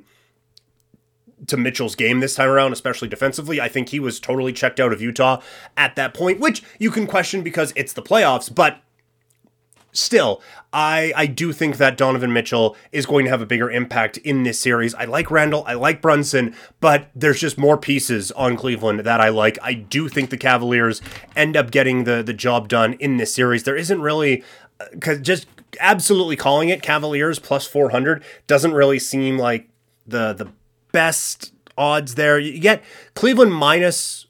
to 1.47 1.57
Mitchell's 1.57 1.95
game 1.95 2.19
this 2.19 2.35
time 2.35 2.49
around, 2.49 2.73
especially 2.73 3.07
defensively. 3.07 3.59
I 3.61 3.69
think 3.69 3.89
he 3.89 3.99
was 3.99 4.19
totally 4.19 4.53
checked 4.53 4.79
out 4.79 4.93
of 4.93 5.01
Utah 5.01 5.41
at 5.77 5.95
that 5.95 6.13
point, 6.13 6.39
which 6.39 6.61
you 6.79 6.91
can 6.91 7.07
question 7.07 7.41
because 7.41 7.73
it's 7.75 7.93
the 7.93 8.01
playoffs, 8.01 8.53
but 8.53 8.81
still, 9.91 10.41
I 10.71 11.13
I 11.15 11.25
do 11.25 11.51
think 11.51 11.77
that 11.77 11.97
Donovan 11.97 12.31
Mitchell 12.31 12.75
is 12.91 13.05
going 13.05 13.25
to 13.25 13.31
have 13.31 13.41
a 13.41 13.45
bigger 13.45 13.71
impact 13.71 14.17
in 14.17 14.43
this 14.43 14.59
series. 14.59 14.93
I 14.95 15.05
like 15.05 15.31
Randle, 15.31 15.63
I 15.65 15.73
like 15.73 16.01
Brunson, 16.01 16.55
but 16.79 17.09
there's 17.15 17.39
just 17.39 17.57
more 17.57 17.77
pieces 17.77 18.31
on 18.33 18.55
Cleveland 18.55 18.99
that 19.01 19.19
I 19.19 19.29
like. 19.29 19.57
I 19.61 19.73
do 19.73 20.07
think 20.07 20.29
the 20.29 20.37
Cavaliers 20.37 21.01
end 21.35 21.57
up 21.57 21.71
getting 21.71 22.03
the 22.03 22.21
the 22.21 22.33
job 22.33 22.67
done 22.67 22.93
in 22.93 23.17
this 23.17 23.33
series. 23.33 23.63
There 23.63 23.75
isn't 23.75 24.01
really 24.01 24.43
uh, 24.79 25.15
just 25.15 25.47
absolutely 25.79 26.35
calling 26.35 26.69
it 26.69 26.81
Cavaliers 26.81 27.39
plus 27.39 27.67
400 27.67 28.23
doesn't 28.47 28.73
really 28.73 28.99
seem 28.99 29.37
like 29.37 29.69
the 30.05 30.33
the 30.33 30.51
best 30.91 31.53
odds 31.77 32.15
there. 32.15 32.37
You 32.37 32.59
get 32.59 32.83
Cleveland 33.15 33.53
minus 33.53 34.27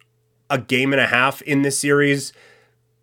a 0.50 0.58
game 0.58 0.93
and 0.93 1.01
a 1.01 1.08
half 1.08 1.41
in 1.41 1.63
this 1.63 1.79
series. 1.79 2.31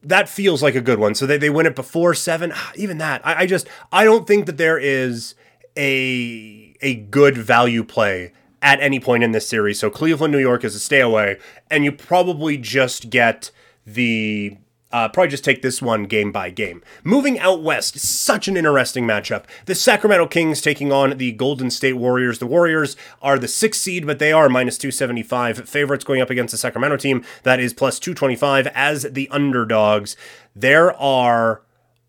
That 0.07 0.29
feels 0.29 0.63
like 0.63 0.75
a 0.75 0.81
good 0.81 0.99
one. 0.99 1.15
So 1.15 1.27
they, 1.27 1.37
they 1.37 1.51
win 1.51 1.67
it 1.67 1.75
before 1.75 2.15
seven. 2.15 2.53
Ah, 2.55 2.73
even 2.77 2.99
that, 2.99 3.27
I, 3.27 3.43
I 3.43 3.47
just 3.47 3.67
I 3.93 4.05
don't 4.05 4.27
think 4.27 4.47
that 4.47 4.57
there 4.57 4.79
is 4.79 5.35
a 5.77 6.75
a 6.81 6.95
good 6.95 7.37
value 7.37 7.85
play 7.85 8.33
at 8.63 8.81
any 8.81 9.01
point 9.01 9.23
in 9.23 9.33
this 9.33 9.49
series. 9.49 9.79
So 9.79 9.91
Cleveland, 9.91 10.33
New 10.33 10.39
York 10.39 10.65
is 10.65 10.75
a 10.75 10.81
stay 10.81 11.01
away, 11.01 11.39
and 11.71 11.85
you 11.85 11.93
probably 11.93 12.57
just 12.57 13.11
get 13.11 13.51
the 13.85 14.57
uh, 14.97 15.11
probably 15.11 15.29
just 15.29 15.45
take 15.45 15.61
this 15.61 15.83
one 15.83 16.05
game 16.05 16.33
by 16.33 16.49
game. 16.49 16.83
Moving 17.05 17.39
out 17.39 17.63
west, 17.63 17.99
such 17.99 18.49
an 18.49 18.57
interesting 18.57 19.05
matchup. 19.05 19.45
The 19.67 19.75
Sacramento 19.75 20.27
Kings 20.29 20.63
taking 20.63 20.91
on 20.91 21.19
the 21.19 21.33
Golden 21.33 21.69
State 21.69 21.99
Warriors. 21.99 22.39
The 22.39 22.47
Warriors 22.47 22.97
are 23.21 23.39
the 23.39 23.47
sixth 23.47 23.83
seed, 23.83 24.07
but 24.07 24.19
they 24.19 24.33
are 24.33 24.49
minus 24.49 24.79
275 24.79 25.69
favorites 25.69 26.03
going 26.03 26.23
up 26.23 26.31
against 26.31 26.53
the 26.53 26.57
Sacramento 26.57 26.97
team 26.97 27.23
that 27.43 27.61
is 27.61 27.75
plus 27.75 27.99
225 27.99 28.69
as 28.69 29.03
the 29.03 29.29
underdogs. 29.29 30.17
There 30.55 30.95
are 30.99 31.61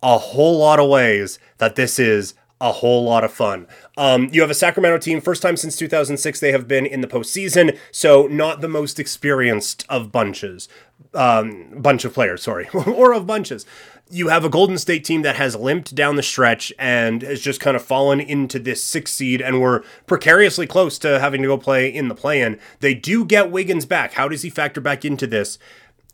a 0.02 0.18
whole 0.18 0.58
lot 0.58 0.80
of 0.80 0.90
ways 0.90 1.40
that 1.58 1.76
this 1.76 2.00
is 2.00 2.36
a 2.60 2.72
whole 2.72 3.04
lot 3.04 3.24
of 3.24 3.32
fun. 3.32 3.68
Um, 3.98 4.30
you 4.32 4.42
have 4.42 4.50
a 4.50 4.56
Sacramento 4.56 4.98
team, 4.98 5.22
first 5.22 5.42
time 5.42 5.58
since 5.58 5.76
2006 5.76 6.40
they 6.40 6.52
have 6.52 6.68
been 6.68 6.86
in 6.86 7.02
the 7.02 7.08
postseason, 7.08 7.78
so 7.92 8.28
not 8.28 8.62
the 8.62 8.68
most 8.68 9.00
experienced 9.00 9.86
of 9.90 10.12
bunches, 10.12 10.68
um, 11.14 11.76
bunch 11.78 12.04
of 12.04 12.14
players, 12.14 12.44
sorry, 12.44 12.68
or 12.74 13.14
of 13.14 13.28
bunches. 13.28 13.66
You 14.10 14.30
have 14.30 14.46
a 14.46 14.50
Golden 14.50 14.78
State 14.78 15.04
team 15.04 15.22
that 15.24 15.36
has 15.36 15.56
limped 15.56 15.94
down 15.94 16.16
the 16.16 16.24
stretch 16.24 16.72
and 16.80 17.22
has 17.22 17.42
just 17.42 17.60
kind 17.60 17.76
of 17.76 17.84
fallen 17.84 18.22
into 18.22 18.58
this 18.58 18.84
six 18.84 19.12
seed, 19.12 19.42
and 19.42 19.62
we're 19.62 19.82
precariously 20.06 20.66
close 20.66 20.98
to 21.00 21.20
having 21.20 21.42
to 21.42 21.50
go 21.50 21.58
play 21.58 21.94
in 21.94 22.08
the 22.08 22.16
play 22.16 22.42
in. 22.42 22.58
They 22.80 22.94
do 22.94 23.26
get 23.26 23.52
Wiggins 23.52 23.86
back. 23.86 24.14
How 24.14 24.30
does 24.30 24.44
he 24.44 24.50
factor 24.50 24.80
back 24.80 25.04
into 25.04 25.28
this? 25.28 25.60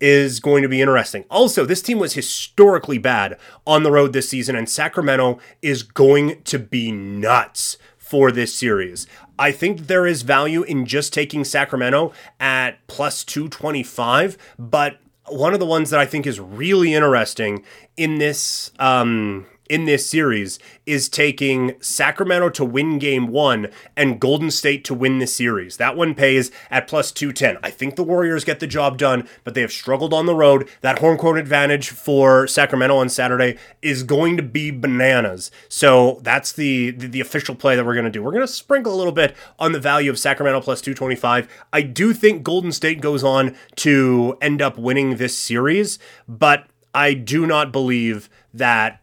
Is 0.04 0.42
going 0.42 0.62
to 0.62 0.68
be 0.68 0.82
interesting. 0.82 1.24
Also, 1.32 1.66
this 1.66 1.82
team 1.82 1.98
was 1.98 2.12
historically 2.12 2.98
bad 2.98 3.38
on 3.66 3.84
the 3.84 3.92
road 3.92 4.12
this 4.12 4.28
season, 4.28 4.54
and 4.54 4.70
Sacramento 4.70 5.40
is 5.62 5.82
going 5.82 6.42
to 6.44 6.60
be 6.60 6.92
nuts 6.92 7.78
for 7.98 8.30
this 8.30 8.54
series. 8.54 9.08
I 9.40 9.54
think 9.54 9.88
there 9.88 10.06
is 10.06 10.24
value 10.24 10.64
in 10.64 10.86
just 10.86 11.14
taking 11.14 11.46
Sacramento 11.46 12.12
at 12.38 12.86
plus 12.88 13.24
225, 13.24 14.38
but 14.60 14.98
one 15.30 15.54
of 15.54 15.62
the 15.62 15.66
ones 15.66 15.90
that 15.92 16.02
I 16.02 16.06
think 16.06 16.28
is 16.28 16.38
really 16.38 16.94
interesting 16.94 17.64
in 17.96 18.18
this 18.18 18.72
um, 18.80 19.46
in 19.70 19.86
this 19.86 20.10
series 20.10 20.60
is 20.86 21.10
taking 21.10 21.74
Sacramento 21.80 22.50
to 22.50 22.66
win 22.66 23.00
game 23.00 23.28
one 23.28 23.70
and 23.96 24.20
Golden 24.20 24.52
State 24.52 24.84
to 24.86 24.94
win 24.94 25.20
the 25.20 25.28
series. 25.28 25.78
That 25.78 25.96
one 25.96 26.16
pays 26.16 26.52
at 26.70 26.88
plus 26.88 27.12
210. 27.12 27.58
I 27.64 27.70
think 27.70 27.96
the 27.96 28.04
Warriors 28.04 28.44
get 28.44 28.60
the 28.60 28.68
job 28.68 28.98
done, 28.98 29.28
but 29.44 29.54
they 29.54 29.62
have 29.62 29.72
struggled 29.72 30.14
on 30.14 30.26
the 30.26 30.36
road. 30.36 30.70
That 30.82 31.00
home 31.00 31.18
court 31.18 31.38
advantage 31.38 31.90
for 31.90 32.48
Sacramento 32.48 32.98
on 32.98 33.10
Saturday 33.10 33.58
is 33.82 34.04
going 34.04 34.38
to 34.38 34.44
be 34.44 34.72
bananas. 34.72 35.52
So 35.70 36.20
that's 36.24 36.52
the, 36.52 36.92
the, 36.92 37.08
the 37.08 37.22
official 37.22 37.56
play 37.56 37.76
that 37.76 37.86
we're 37.86 37.94
going 37.94 38.06
to 38.06 38.12
do. 38.12 38.22
We're 38.22 38.32
going 38.32 38.46
to 38.46 38.54
sprinkle 38.54 38.94
a 38.94 38.98
little 38.98 39.14
bit 39.14 39.36
on 39.60 39.72
the 39.72 39.80
value 39.80 40.12
of 40.12 40.20
Sacramento 40.20 40.62
plus 40.62 40.82
225. 40.82 41.48
I 41.72 41.82
do 41.82 42.14
think 42.14 42.44
Golden 42.44 42.72
State 42.72 43.02
goes 43.02 43.24
on 43.24 43.56
to 43.78 44.38
end 44.42 44.62
up 44.62 44.78
winning 44.78 45.18
this 45.18 45.38
series, 45.38 46.00
but 46.28 46.68
I 46.94 47.14
do 47.14 47.48
not 47.48 47.72
believe 47.72 48.30
that 48.54 49.02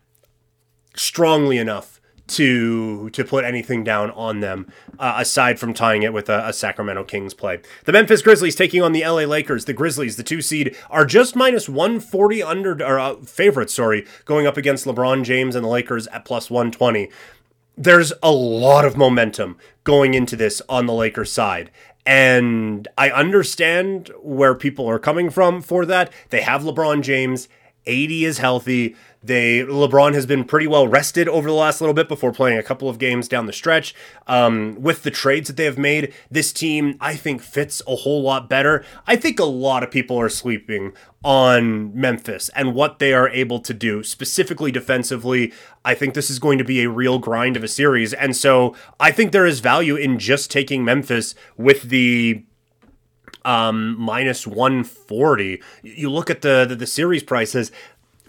strongly 0.95 1.59
enough 1.59 2.01
to 2.31 3.11
to 3.11 3.25
put 3.25 3.45
anything 3.45 3.83
down 3.83 4.11
on 4.13 4.41
them 4.41 4.73
uh, 4.99 5.15
aside 5.19 5.59
from 5.59 5.75
tying 5.75 6.03
it 6.03 6.13
with 6.13 6.29
a, 6.29 6.47
a, 6.49 6.53
Sacramento 6.53 7.05
Kings 7.05 7.35
play. 7.35 7.61
The 7.85 7.93
Memphis 7.93 8.23
Grizzlies 8.23 8.55
taking 8.55 8.83
on 8.83 8.93
the 8.93 9.03
LA 9.03 9.25
Lakers. 9.25 9.65
The 9.65 9.73
Grizzlies, 9.73 10.17
the 10.17 10.23
two 10.23 10.41
seed, 10.41 10.77
are 10.89 11.05
just 11.05 11.35
minus 11.35 11.69
140 11.69 12.43
under 12.43 12.85
or 12.85 12.99
uh, 12.99 13.17
favorites, 13.17 13.75
sorry, 13.75 14.07
going 14.25 14.47
up 14.47 14.57
against 14.57 14.87
LeBron 14.87 15.25
James 15.25 15.57
and 15.57 15.65
the 15.65 15.69
Lakers 15.69 16.07
at 16.09 16.25
plus 16.25 16.51
120. 16.51 17.11
There's 17.77 18.13
a 18.23 18.31
lot 18.31 18.85
of 18.85 18.97
momentum 18.97 19.57
going 19.85 20.15
into 20.15 20.37
this 20.37 20.63
on 20.69 20.87
the 20.87 20.93
Lakers 20.93 21.33
side. 21.33 21.71
And 22.07 22.87
I 22.97 23.11
understand 23.11 24.11
where 24.23 24.55
people 24.55 24.89
are 24.89 24.99
coming 24.99 25.31
from 25.31 25.63
for 25.63 25.85
that. 25.87 26.13
They 26.31 26.43
have 26.43 26.63
LeBron 26.63 27.03
James. 27.03 27.49
AD 27.87 28.11
is 28.11 28.39
healthy. 28.39 28.95
They 29.23 29.59
LeBron 29.59 30.15
has 30.15 30.25
been 30.25 30.45
pretty 30.45 30.67
well 30.67 30.89
rested 30.89 31.29
over 31.29 31.49
the 31.49 31.55
last 31.55 31.81
little 31.81 31.93
bit 31.93 32.09
before 32.09 32.33
playing 32.33 32.59
a 32.59 32.63
couple 32.63 32.89
of 32.89 32.99
games 32.99 33.29
down 33.29 33.45
the 33.45 33.53
stretch. 33.53 33.95
Um, 34.27 34.81
with 34.81 35.03
the 35.03 35.11
trades 35.11 35.49
that 35.49 35.57
they 35.57 35.67
have 35.67 35.77
made, 35.77 36.15
this 36.31 36.53
team 36.53 36.97
I 37.01 37.17
think 37.17 37.43
fits 37.43 37.83
a 37.87 37.97
whole 37.97 38.23
lot 38.23 38.49
better. 38.49 38.83
I 39.07 39.17
think 39.17 39.39
a 39.39 39.45
lot 39.45 39.83
of 39.83 39.91
people 39.91 40.19
are 40.19 40.31
sleeping 40.31 40.95
on 41.23 41.95
Memphis 41.95 42.49
and 42.55 42.75
what 42.75 42.99
they 42.99 43.13
are 43.13 43.29
able 43.29 43.61
to 43.61 43.75
do, 43.75 44.03
specifically 44.03 44.73
defensively. 44.73 45.53
I 45.85 45.95
think 45.95 46.15
this 46.15 46.31
is 46.31 46.39
going 46.39 46.57
to 46.57 46.65
be 46.65 46.83
a 46.83 46.89
real 46.89 47.19
grind 47.19 47.59
of 47.59 47.65
a 47.65 47.69
series, 47.69 48.15
and 48.15 48.35
so 48.35 48.75
I 48.99 49.11
think 49.11 49.33
there 49.33 49.47
is 49.47 49.61
value 49.61 49.97
in 49.97 50.19
just 50.19 50.51
taking 50.51 50.83
Memphis 50.83 51.35
with 51.59 51.91
the 51.91 52.45
um, 53.45 53.99
minus 53.99 54.47
140. 54.47 55.63
You 55.83 56.11
look 56.11 56.31
at 56.31 56.43
the, 56.43 56.67
the, 56.69 56.77
the 56.77 56.87
series 56.87 57.23
prices, 57.23 57.71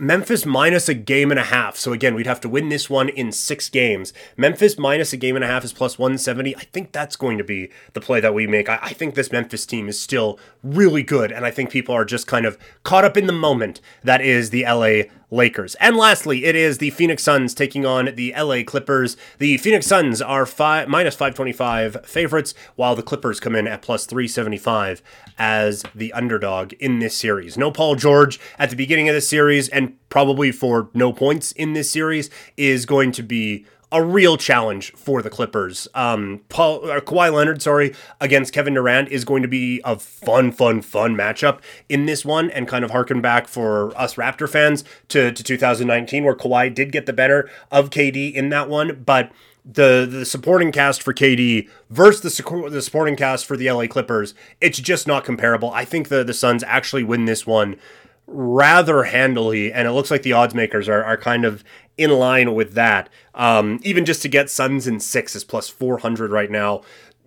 Memphis 0.01 0.48
minus 0.48 0.89
a 0.89 0.96
game 0.96 1.29
and 1.29 1.39
a 1.39 1.43
half. 1.43 1.75
So 1.75 1.93
again, 1.93 2.15
we'd 2.15 2.25
have 2.25 2.41
to 2.41 2.50
win 2.50 2.70
this 2.70 2.89
one 2.89 3.08
in 3.08 3.31
six 3.31 3.70
games. 3.70 4.13
Memphis 4.36 4.75
minus 4.79 5.13
a 5.13 5.17
game 5.17 5.36
and 5.36 5.46
a 5.46 5.48
half 5.48 5.63
is 5.63 5.74
plus 5.74 6.00
170. 6.00 6.58
I 6.58 6.62
think 6.62 6.91
that's 6.91 7.15
going 7.15 7.38
to 7.38 7.43
be 7.43 7.70
the 7.93 8.01
play 8.01 8.20
that 8.20 8.34
we 8.34 8.48
make. 8.48 8.67
I, 8.67 8.79
I, 8.81 8.93
think 8.93 9.13
this 9.13 9.31
Memphis 9.31 9.63
team 9.63 9.88
is 9.88 10.01
still 10.01 10.39
really 10.63 11.03
good, 11.03 11.31
and 11.31 11.46
I 11.46 11.51
think 11.51 11.70
people 11.70 11.93
are 11.93 12.03
just 12.03 12.25
kind 12.25 12.48
of 12.48 12.58
caught 12.81 13.05
up 13.05 13.15
in 13.15 13.27
the 13.27 13.31
moment 13.31 13.79
that 14.03 14.22
is 14.22 14.50
the 14.50 14.63
LA 14.63 15.03
Lakers. 15.31 15.75
And 15.75 15.95
lastly, 15.95 16.45
it 16.45 16.55
is 16.55 16.77
the 16.77 16.89
Phoenix 16.91 17.23
Suns 17.23 17.53
taking 17.53 17.85
on 17.85 18.13
the 18.15 18.33
LA 18.38 18.63
Clippers. 18.63 19.15
The 19.39 19.57
Phoenix 19.57 19.88
Suns 19.88 20.21
are 20.21 20.45
five, 20.45 20.89
minus 20.89 21.15
525 21.15 22.05
favorites, 22.05 22.53
while 22.75 22.95
the 22.95 23.01
Clippers 23.01 23.39
come 23.39 23.55
in 23.55 23.67
at 23.67 23.81
plus 23.81 24.05
375 24.05 25.01
as 25.39 25.83
the 25.95 26.11
underdog 26.13 26.73
in 26.73 27.00
this 27.00 27.15
series. 27.15 27.57
No 27.57 27.71
Paul 27.71 27.95
George 27.95 28.39
at 28.59 28.69
the 28.69 28.75
beginning 28.75 29.07
of 29.07 29.15
the 29.15 29.21
series, 29.21 29.69
and 29.69 29.97
probably 30.09 30.51
for 30.51 30.89
no 30.93 31.13
points 31.13 31.53
in 31.53 31.73
this 31.73 31.89
series, 31.89 32.29
is 32.57 32.85
going 32.85 33.13
to 33.13 33.23
be 33.23 33.65
a 33.91 34.03
real 34.03 34.38
challenge 34.38 34.93
for 34.93 35.21
the 35.21 35.29
Clippers. 35.29 35.88
Um, 35.93 36.41
Paul 36.50 36.89
or 36.89 37.01
Kawhi 37.01 37.33
Leonard, 37.33 37.62
sorry, 37.62 37.93
against 38.19 38.53
Kevin 38.53 38.74
Durant 38.74 39.10
is 39.10 39.25
going 39.25 39.41
to 39.41 39.48
be 39.48 39.81
a 39.83 39.98
fun, 40.00 40.51
fun, 40.51 40.81
fun 40.81 41.15
matchup 41.15 41.60
in 41.89 42.05
this 42.05 42.24
one, 42.24 42.50
and 42.51 42.67
kind 42.67 42.86
of 42.86 42.91
harken 42.91 43.21
back 43.21 43.48
for 43.48 43.95
us 43.98 44.15
Raptor 44.15 44.50
fans 44.50 44.83
to, 45.10 45.31
to 45.31 45.43
2019, 45.43 46.24
where 46.24 46.36
Kawhi 46.36 46.74
did 46.74 46.91
get 46.91 47.05
the 47.05 47.13
better 47.13 47.50
of 47.71 47.89
KD 47.89 48.33
in 48.33 48.50
that 48.50 48.69
one, 48.69 49.03
but 49.05 49.31
the 49.63 50.07
the 50.10 50.25
supporting 50.25 50.71
cast 50.71 51.03
for 51.03 51.13
KD 51.13 51.69
versus 51.91 52.36
the 52.36 52.69
the 52.69 52.81
supporting 52.81 53.15
cast 53.15 53.45
for 53.45 53.55
the 53.55 53.71
LA 53.71 53.86
Clippers, 53.86 54.33
it's 54.60 54.79
just 54.79 55.07
not 55.07 55.24
comparable. 55.24 55.71
I 55.71 55.86
think 55.86 56.07
the 56.07 56.24
the 56.24 56.33
Suns 56.33 56.63
actually 56.63 57.03
win 57.03 57.25
this 57.25 57.45
one 57.45 57.77
rather 58.27 59.03
handily, 59.03 59.71
and 59.71 59.88
it 59.88 59.91
looks 59.91 60.10
like 60.10 60.24
the 60.24 60.33
odds 60.33 60.55
makers 60.55 60.88
are, 60.88 61.03
are 61.03 61.17
kind 61.17 61.45
of 61.45 61.63
in 61.98 62.12
line 62.12 62.53
with 62.53 62.74
that. 62.74 63.10
Um, 63.36 63.79
even 63.83 64.05
just 64.05 64.21
to 64.24 64.27
get 64.27 64.50
Suns 64.50 64.88
in 64.88 65.00
six 65.00 65.36
is 65.36 65.43
plus 65.43 65.69
400 65.69 66.31
right 66.31 66.51
now. 66.51 66.81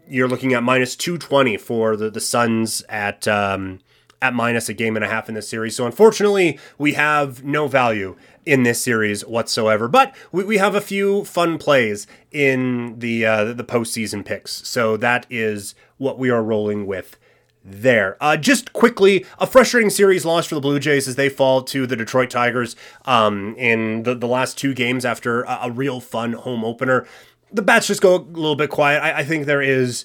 You're 0.08 0.28
looking 0.28 0.52
at 0.52 0.62
minus 0.62 0.96
220 0.96 1.56
for 1.56 1.96
the, 1.96 2.10
the 2.10 2.20
Suns 2.20 2.82
at 2.88 3.26
um, 3.26 3.80
at 4.20 4.34
minus 4.34 4.68
a 4.68 4.74
game 4.74 4.96
and 4.96 5.04
a 5.04 5.08
half 5.08 5.28
in 5.28 5.34
this 5.34 5.48
series. 5.48 5.76
So 5.76 5.86
unfortunately, 5.86 6.58
we 6.78 6.94
have 6.94 7.44
no 7.44 7.68
value 7.68 8.16
in 8.46 8.62
this 8.62 8.82
series 8.82 9.24
whatsoever. 9.24 9.88
But 9.88 10.14
we, 10.32 10.44
we 10.44 10.56
have 10.58 10.74
a 10.74 10.80
few 10.80 11.24
fun 11.24 11.58
plays 11.58 12.06
in 12.30 12.98
the 12.98 13.26
uh, 13.26 13.52
the 13.52 13.64
postseason 13.64 14.24
picks. 14.24 14.66
So 14.66 14.96
that 14.96 15.26
is 15.30 15.74
what 15.98 16.18
we 16.18 16.30
are 16.30 16.42
rolling 16.42 16.86
with 16.86 17.18
there. 17.64 18.16
Uh, 18.20 18.36
just 18.36 18.72
quickly, 18.72 19.24
a 19.38 19.46
frustrating 19.46 19.90
series 19.90 20.24
loss 20.24 20.46
for 20.46 20.54
the 20.54 20.60
Blue 20.60 20.78
Jays 20.78 21.08
as 21.08 21.16
they 21.16 21.28
fall 21.28 21.62
to 21.62 21.86
the 21.86 21.96
Detroit 21.96 22.30
Tigers 22.30 22.76
um, 23.06 23.54
in 23.56 24.02
the, 24.02 24.14
the 24.14 24.28
last 24.28 24.58
two 24.58 24.74
games 24.74 25.04
after 25.04 25.42
a, 25.42 25.60
a, 25.62 25.70
real 25.70 26.00
fun 26.00 26.34
home 26.34 26.64
opener. 26.64 27.06
The 27.52 27.62
bats 27.62 27.86
just 27.86 28.02
go 28.02 28.16
a 28.16 28.18
little 28.18 28.56
bit 28.56 28.70
quiet. 28.70 29.02
I, 29.02 29.20
I 29.20 29.24
think 29.24 29.46
there 29.46 29.62
is 29.62 30.04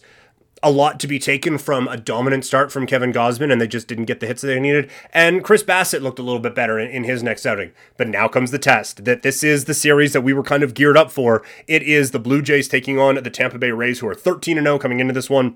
a 0.61 0.71
lot 0.71 0.99
to 0.99 1.07
be 1.07 1.19
taken 1.19 1.57
from 1.57 1.87
a 1.87 1.97
dominant 1.97 2.45
start 2.45 2.71
from 2.71 2.85
Kevin 2.85 3.13
Gausman, 3.13 3.51
and 3.51 3.61
they 3.61 3.67
just 3.67 3.87
didn't 3.87 4.05
get 4.05 4.19
the 4.19 4.27
hits 4.27 4.41
that 4.41 4.47
they 4.47 4.59
needed. 4.59 4.89
And 5.13 5.43
Chris 5.43 5.63
Bassitt 5.63 6.01
looked 6.01 6.19
a 6.19 6.23
little 6.23 6.39
bit 6.39 6.55
better 6.55 6.77
in, 6.77 6.89
in, 6.89 7.03
his 7.05 7.23
next 7.23 7.45
outing. 7.45 7.71
But 7.97 8.09
now 8.09 8.27
comes 8.27 8.51
the 8.51 8.59
test 8.59 9.05
that 9.05 9.21
this 9.21 9.43
is 9.43 9.65
the 9.65 9.73
series 9.73 10.13
that 10.13 10.21
we 10.21 10.33
were 10.33 10.43
kind 10.43 10.63
of 10.63 10.73
geared 10.73 10.97
up 10.97 11.11
for. 11.11 11.43
It 11.67 11.83
is 11.83 12.11
the 12.11 12.19
Blue 12.19 12.41
Jays 12.41 12.67
taking 12.67 12.99
on 12.99 13.15
the 13.15 13.29
Tampa 13.29 13.57
Bay 13.57 13.71
Rays, 13.71 13.99
who 13.99 14.07
are 14.07 14.15
13 14.15 14.57
0 14.61 14.79
coming 14.79 14.99
into 14.99 15.13
this 15.13 15.29
one 15.29 15.55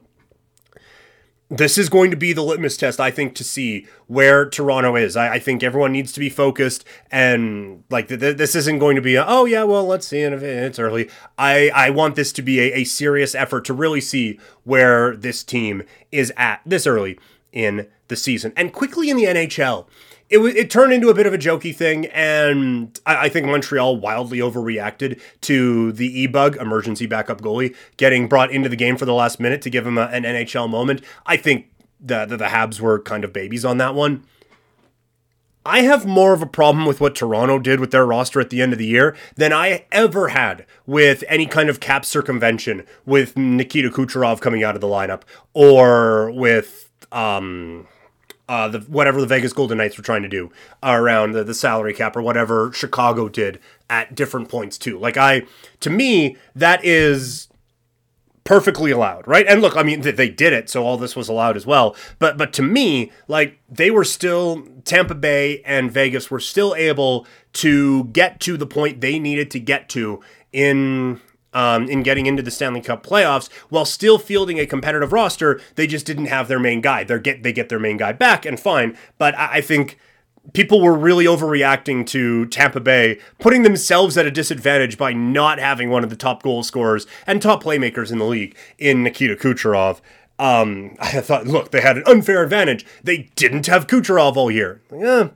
this 1.55 1.77
is 1.77 1.88
going 1.88 2.10
to 2.10 2.17
be 2.17 2.33
the 2.33 2.41
litmus 2.41 2.77
test, 2.77 3.00
I 3.00 3.12
think, 3.12 3.36
to 3.36 3.43
see 3.43 3.86
where 4.07 4.50
Toronto 4.50 4.95
is. 4.95 5.15
I, 5.15 5.36
I 5.36 5.39
think 5.39 5.62
everyone 5.62 5.91
needs 5.91 6.12
to 6.13 6.19
be 6.19 6.29
focused, 6.29 6.83
and 7.12 7.83
like 7.91 8.07
th- 8.07 8.19
th- 8.19 8.38
this 8.38 8.55
isn't 8.55 8.79
going 8.79 8.95
to 8.95 9.01
be, 9.01 9.15
a, 9.15 9.25
oh 9.27 9.45
yeah, 9.45 9.63
well 9.63 9.86
let's 9.86 10.07
see, 10.07 10.24
and 10.24 10.33
if 10.33 10.41
it's 10.41 10.79
early. 10.79 11.10
I 11.38 11.69
I 11.75 11.89
want 11.91 12.15
this 12.15 12.33
to 12.33 12.41
be 12.41 12.60
a, 12.60 12.79
a 12.79 12.83
serious 12.86 13.36
effort 13.36 13.65
to 13.65 13.74
really 13.74 14.01
see 14.01 14.39
where 14.63 15.15
this 15.15 15.43
team 15.43 15.83
is 16.12 16.33
at 16.38 16.62
this 16.65 16.88
early 16.88 17.19
in 17.51 17.88
the 18.07 18.15
season, 18.15 18.51
and 18.57 18.74
quickly 18.74 19.12
in 19.12 19.17
the 19.17 19.25
NHL 19.25 19.86
it, 20.34 20.40
it 20.58 20.72
turned 20.72 20.92
into 20.92 21.10
a 21.10 21.13
bit 21.13 21.28
of 21.28 21.34
a 21.34 21.38
jokey 21.38 21.75
thing, 21.75 22.08
and 22.08 23.00
I, 23.06 23.25
I 23.25 23.30
think 23.30 23.46
Montreal 23.46 23.98
wildly 23.98 24.40
overreacted 24.40 25.22
to 25.42 25.92
the 25.92 26.22
e-bug 26.22 26.58
emergency 26.58 27.06
backup 27.06 27.42
goalie 27.42 27.75
getting 27.98 28.28
brought 28.28 28.52
into 28.52 28.68
the 28.68 28.75
game 28.75 28.98
for 28.98 29.06
the 29.06 29.13
last 29.13 29.40
minute 29.40 29.62
to 29.62 29.70
give 29.70 29.86
him 29.86 29.98
a, 30.00 30.06
an 30.06 30.24
NHL 30.24 30.70
moment. 30.70 31.04
I 31.28 31.38
think 31.38 31.68
the, 32.00 32.25
the 32.25 32.38
the 32.38 32.46
Habs 32.46 32.80
were 32.80 33.00
kind 33.00 33.24
of 33.24 33.32
babies 33.32 33.63
on 33.63 33.78
that 33.78 33.94
one. 33.94 34.25
I 35.66 35.82
have 35.82 36.06
more 36.06 36.34
of 36.34 36.42
a 36.42 36.48
problem 36.48 36.86
with 36.86 37.00
what 37.00 37.16
Toronto 37.16 37.58
did 37.58 37.80
with 37.80 37.92
their 37.92 38.06
roster 38.06 38.42
at 38.42 38.50
the 38.50 38.62
end 38.62 38.74
of 38.74 38.80
the 38.80 38.86
year 38.86 39.16
than 39.36 39.54
I 39.54 39.86
ever 39.94 40.30
had 40.30 40.66
with 40.86 41.24
any 41.30 41.46
kind 41.46 41.70
of 41.70 41.80
cap 41.80 42.04
circumvention 42.04 42.86
with 43.06 43.38
Nikita 43.38 43.90
Kucherov 43.90 44.42
coming 44.42 44.63
out 44.63 44.75
of 44.75 44.82
the 44.82 44.88
lineup 44.88 45.22
or 45.54 46.32
with 46.32 46.90
um 47.13 47.88
uh, 48.50 48.67
the 48.67 48.79
whatever 48.79 49.21
the 49.21 49.27
Vegas 49.27 49.53
Golden 49.53 49.77
Knights 49.77 49.97
were 49.97 50.03
trying 50.03 50.23
to 50.23 50.29
do 50.29 50.51
around 50.81 51.31
the, 51.31 51.43
the 51.43 51.53
salary 51.53 51.93
cap 51.93 52.15
or 52.15 52.21
whatever 52.21 52.71
Chicago 52.73 53.29
did 53.29 53.59
at 53.89 54.15
different 54.15 54.50
points 54.50 54.77
too. 54.77 55.00
Like 55.00 55.17
I, 55.17 55.43
to 55.79 55.89
me, 55.89 56.38
that 56.55 56.83
is 56.83 57.47
perfectly 58.43 58.91
allowed, 58.91 59.25
right? 59.27 59.47
And 59.47 59.62
look, 59.62 59.77
I 59.77 59.83
mean, 59.83 60.01
they 60.01 60.29
did 60.29 60.53
it, 60.53 60.69
so 60.69 60.85
all 60.85 60.97
this 60.97 61.15
was 61.15 61.29
allowed 61.29 61.55
as 61.55 61.65
well. 61.65 61.95
But 62.19 62.38
but 62.38 62.51
to 62.53 62.62
me, 62.62 63.12
like 63.27 63.59
they 63.69 63.89
were 63.89 64.03
still 64.03 64.67
Tampa 64.83 65.15
Bay 65.15 65.62
and 65.65 65.91
Vegas 65.91 66.29
were 66.29 66.39
still 66.39 66.75
able 66.75 67.25
to 67.53 68.05
get 68.05 68.39
to 68.41 68.57
the 68.57 68.67
point 68.67 69.01
they 69.01 69.19
needed 69.19 69.51
to 69.51 69.59
get 69.59 69.88
to 69.89 70.21
in 70.51 71.21
um, 71.53 71.88
in 71.88 72.03
getting 72.03 72.25
into 72.25 72.41
the 72.41 72.51
Stanley 72.51 72.81
Cup 72.81 73.05
playoffs 73.05 73.51
while 73.69 73.86
still 73.86 74.17
fielding 74.17 74.60
a 74.60 74.65
competitive 74.65 75.13
roster. 75.13 75.62
They 75.75 75.88
just 75.88 76.05
didn't 76.05 76.25
have 76.25 76.48
their 76.48 76.60
main 76.60 76.81
guy. 76.81 77.03
They 77.03 77.19
get 77.19 77.43
they 77.43 77.53
get 77.53 77.69
their 77.69 77.79
main 77.79 77.98
guy 77.98 78.12
back 78.13 78.45
and 78.45 78.60
fine. 78.60 78.98
But 79.17 79.38
I, 79.38 79.57
I 79.57 79.62
think 79.62 79.98
people 80.51 80.81
were 80.81 80.95
really 80.95 81.25
overreacting 81.25 82.05
to 82.07 82.45
Tampa 82.48 82.81
Bay, 82.81 83.19
putting 83.39 83.63
themselves 83.63 84.17
at 84.17 84.25
a 84.25 84.31
disadvantage 84.31 84.98
by 84.98 85.13
not 85.13 85.60
having 85.60 85.89
one 85.89 86.03
of 86.03 86.10
the 86.10 86.15
top 86.15 86.43
goal 86.43 86.63
scorers 86.63 87.07
and 87.25 87.41
top 87.41 87.63
playmakers 87.63 88.12
in 88.12 88.17
the 88.17 88.25
league 88.25 88.55
in 88.77 89.03
Nikita 89.03 89.36
Kucherov. 89.36 90.01
Um, 90.39 90.95
I 91.00 91.22
thought, 91.22 91.48
look, 91.48 91.72
they 91.72 91.81
had 91.81 91.98
an 91.98 92.03
unfair 92.05 92.43
advantage. 92.43 92.86
They 93.03 93.29
didn't 93.36 93.67
have 93.67 93.88
Kucherov 93.88 94.36
all 94.36 94.51
year. 94.51 94.81
Eh, 94.91 95.29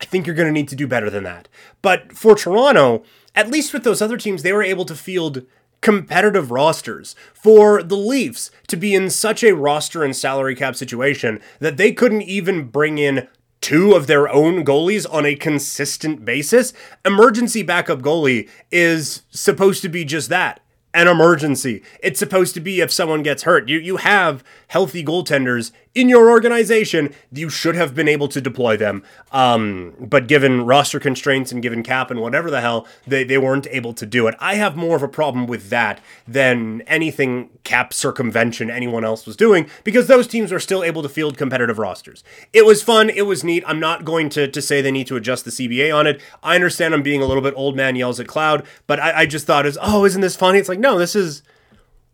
I 0.00 0.04
think 0.04 0.26
you're 0.26 0.36
going 0.36 0.48
to 0.48 0.52
need 0.52 0.68
to 0.68 0.76
do 0.76 0.86
better 0.86 1.10
than 1.10 1.24
that. 1.24 1.48
But 1.82 2.12
for 2.12 2.34
Toronto, 2.34 3.02
at 3.38 3.48
least 3.48 3.72
with 3.72 3.84
those 3.84 4.02
other 4.02 4.16
teams, 4.16 4.42
they 4.42 4.52
were 4.52 4.64
able 4.64 4.84
to 4.84 4.96
field 4.96 5.46
competitive 5.80 6.50
rosters. 6.50 7.14
For 7.32 7.84
the 7.84 7.96
Leafs 7.96 8.50
to 8.66 8.76
be 8.76 8.96
in 8.96 9.10
such 9.10 9.44
a 9.44 9.54
roster 9.54 10.02
and 10.02 10.14
salary 10.14 10.56
cap 10.56 10.74
situation 10.74 11.40
that 11.60 11.76
they 11.76 11.92
couldn't 11.92 12.22
even 12.22 12.64
bring 12.64 12.98
in 12.98 13.28
two 13.60 13.92
of 13.92 14.08
their 14.08 14.28
own 14.28 14.64
goalies 14.64 15.06
on 15.08 15.24
a 15.24 15.36
consistent 15.36 16.24
basis, 16.24 16.72
emergency 17.04 17.62
backup 17.62 18.02
goalie 18.02 18.48
is 18.72 19.22
supposed 19.30 19.82
to 19.82 19.88
be 19.88 20.04
just 20.04 20.28
that 20.30 20.60
an 20.94 21.06
emergency. 21.06 21.82
It's 22.02 22.18
supposed 22.18 22.54
to 22.54 22.60
be 22.60 22.80
if 22.80 22.90
someone 22.90 23.22
gets 23.22 23.44
hurt. 23.44 23.68
You 23.68 23.78
you 23.78 23.98
have 23.98 24.42
healthy 24.68 25.04
goaltenders 25.04 25.70
in 25.98 26.08
your 26.08 26.30
organization, 26.30 27.12
you 27.32 27.50
should 27.50 27.74
have 27.74 27.92
been 27.92 28.06
able 28.06 28.28
to 28.28 28.40
deploy 28.40 28.76
them. 28.76 29.02
Um, 29.32 29.94
but 29.98 30.28
given 30.28 30.64
roster 30.64 31.00
constraints 31.00 31.50
and 31.50 31.60
given 31.60 31.82
cap 31.82 32.12
and 32.12 32.20
whatever 32.20 32.52
the 32.52 32.60
hell, 32.60 32.86
they, 33.04 33.24
they 33.24 33.36
weren't 33.36 33.66
able 33.72 33.92
to 33.94 34.06
do 34.06 34.28
it. 34.28 34.36
I 34.38 34.54
have 34.54 34.76
more 34.76 34.94
of 34.94 35.02
a 35.02 35.08
problem 35.08 35.48
with 35.48 35.70
that 35.70 36.00
than 36.26 36.82
anything 36.82 37.50
cap 37.64 37.92
circumvention 37.92 38.70
anyone 38.70 39.04
else 39.04 39.26
was 39.26 39.36
doing 39.36 39.68
because 39.82 40.06
those 40.06 40.28
teams 40.28 40.52
are 40.52 40.60
still 40.60 40.84
able 40.84 41.02
to 41.02 41.08
field 41.08 41.36
competitive 41.36 41.80
rosters. 41.80 42.22
It 42.52 42.64
was 42.64 42.80
fun. 42.80 43.10
It 43.10 43.22
was 43.22 43.42
neat. 43.42 43.64
I'm 43.66 43.80
not 43.80 44.04
going 44.04 44.28
to, 44.30 44.46
to 44.46 44.62
say 44.62 44.80
they 44.80 44.92
need 44.92 45.08
to 45.08 45.16
adjust 45.16 45.44
the 45.44 45.50
CBA 45.50 45.92
on 45.92 46.06
it. 46.06 46.20
I 46.44 46.54
understand 46.54 46.94
I'm 46.94 47.02
being 47.02 47.22
a 47.22 47.26
little 47.26 47.42
bit 47.42 47.54
old 47.56 47.74
man 47.74 47.96
yells 47.96 48.20
at 48.20 48.28
cloud, 48.28 48.64
but 48.86 49.00
I, 49.00 49.22
I 49.22 49.26
just 49.26 49.46
thought 49.46 49.66
is, 49.66 49.76
oh, 49.82 50.04
isn't 50.04 50.20
this 50.20 50.36
funny? 50.36 50.60
It's 50.60 50.68
like, 50.68 50.78
no, 50.78 50.96
this 50.96 51.16
is 51.16 51.42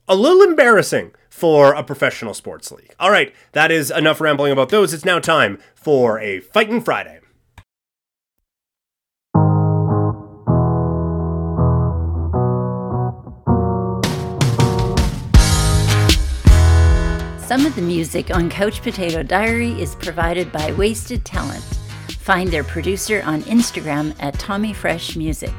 a 0.09 0.17
little 0.17 0.43
embarrassing 0.43 1.13
for 1.35 1.73
a 1.73 1.83
professional 1.83 2.33
sports 2.33 2.71
league. 2.71 2.95
All 3.01 3.11
right, 3.11 3.35
that 3.53 3.73
is 3.73 3.91
enough 3.91 4.21
rambling 4.21 4.53
about 4.53 4.69
those. 4.69 4.95
It's 4.95 5.05
now 5.05 5.19
time 5.19 5.59
for 5.75 6.21
a 6.21 6.39
Fightin' 6.39 6.81
Friday. 6.81 7.19
Some 17.45 17.67
of 17.67 17.75
the 17.75 17.83
music 17.83 18.31
on 18.31 18.49
Couch 18.49 18.81
Potato 18.81 19.25
Diary 19.25 19.73
is 19.73 19.97
provided 19.97 20.53
by 20.53 20.71
Wasted 20.75 21.25
Talent. 21.25 21.65
Find 22.21 22.49
their 22.49 22.63
producer 22.63 23.23
on 23.25 23.43
Instagram 23.43 24.15
at 24.21 24.39
Tommy 24.39 24.73
Fresh 24.73 25.17
Music. 25.17 25.53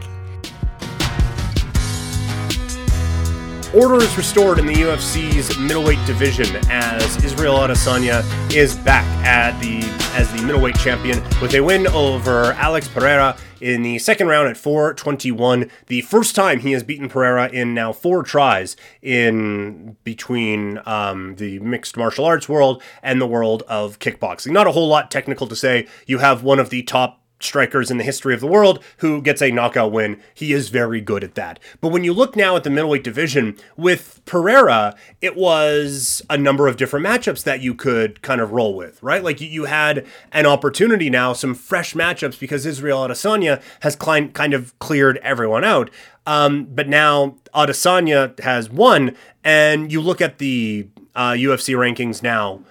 Order 3.75 3.97
is 3.97 4.17
restored 4.17 4.57
in 4.57 4.67
the 4.67 4.73
UFC's 4.73 5.59
middleweight 5.59 5.99
division 6.05 6.55
as 6.69 7.21
Israel 7.25 7.55
Adesanya 7.55 8.23
is 8.53 8.77
back 8.77 9.03
at 9.25 9.59
the 9.59 9.79
as 10.15 10.31
the 10.31 10.41
middleweight 10.43 10.77
champion 10.77 11.21
with 11.41 11.53
a 11.55 11.59
win 11.59 11.85
over 11.87 12.53
Alex 12.53 12.87
Pereira 12.87 13.35
in 13.59 13.81
the 13.81 13.99
second 13.99 14.27
round 14.27 14.47
at 14.47 14.55
421. 14.55 15.69
The 15.87 15.99
first 16.03 16.35
time 16.35 16.59
he 16.59 16.71
has 16.71 16.83
beaten 16.83 17.09
Pereira 17.09 17.49
in 17.49 17.73
now 17.73 17.91
four 17.91 18.23
tries 18.23 18.77
in 19.01 19.97
between 20.05 20.79
um, 20.85 21.35
the 21.35 21.59
mixed 21.59 21.97
martial 21.97 22.23
arts 22.23 22.47
world 22.47 22.81
and 23.03 23.19
the 23.19 23.27
world 23.27 23.63
of 23.67 23.99
kickboxing. 23.99 24.53
Not 24.53 24.67
a 24.67 24.71
whole 24.71 24.87
lot 24.87 25.11
technical 25.11 25.47
to 25.47 25.55
say. 25.55 25.85
You 26.07 26.19
have 26.19 26.43
one 26.43 26.59
of 26.59 26.69
the 26.69 26.81
top 26.83 27.24
strikers 27.45 27.89
in 27.89 27.97
the 27.97 28.03
history 28.03 28.33
of 28.33 28.39
the 28.39 28.47
world 28.47 28.83
who 28.97 29.21
gets 29.21 29.41
a 29.41 29.51
knockout 29.51 29.91
win. 29.91 30.21
He 30.33 30.53
is 30.53 30.69
very 30.69 31.01
good 31.01 31.23
at 31.23 31.35
that. 31.35 31.59
But 31.81 31.89
when 31.89 32.03
you 32.03 32.13
look 32.13 32.35
now 32.35 32.55
at 32.55 32.63
the 32.63 32.69
middleweight 32.69 33.03
division, 33.03 33.57
with 33.77 34.21
Pereira, 34.25 34.95
it 35.21 35.35
was 35.35 36.21
a 36.29 36.37
number 36.37 36.67
of 36.67 36.77
different 36.77 37.05
matchups 37.05 37.43
that 37.43 37.61
you 37.61 37.73
could 37.73 38.21
kind 38.21 38.41
of 38.41 38.51
roll 38.51 38.75
with, 38.75 39.01
right? 39.01 39.23
Like 39.23 39.39
you 39.41 39.65
had 39.65 40.05
an 40.31 40.45
opportunity 40.45 41.09
now, 41.09 41.33
some 41.33 41.55
fresh 41.55 41.93
matchups 41.93 42.39
because 42.39 42.65
Israel 42.65 42.99
Adesanya 42.99 43.61
has 43.81 43.95
kind 43.95 44.53
of 44.53 44.77
cleared 44.79 45.17
everyone 45.17 45.63
out. 45.63 45.89
Um, 46.27 46.65
but 46.65 46.87
now 46.87 47.35
Adesanya 47.53 48.39
has 48.39 48.69
won, 48.69 49.15
and 49.43 49.91
you 49.91 50.01
look 50.01 50.21
at 50.21 50.39
the 50.39 50.87
uh, 51.15 51.31
UFC 51.31 51.75
rankings 51.75 52.23
now. 52.23 52.61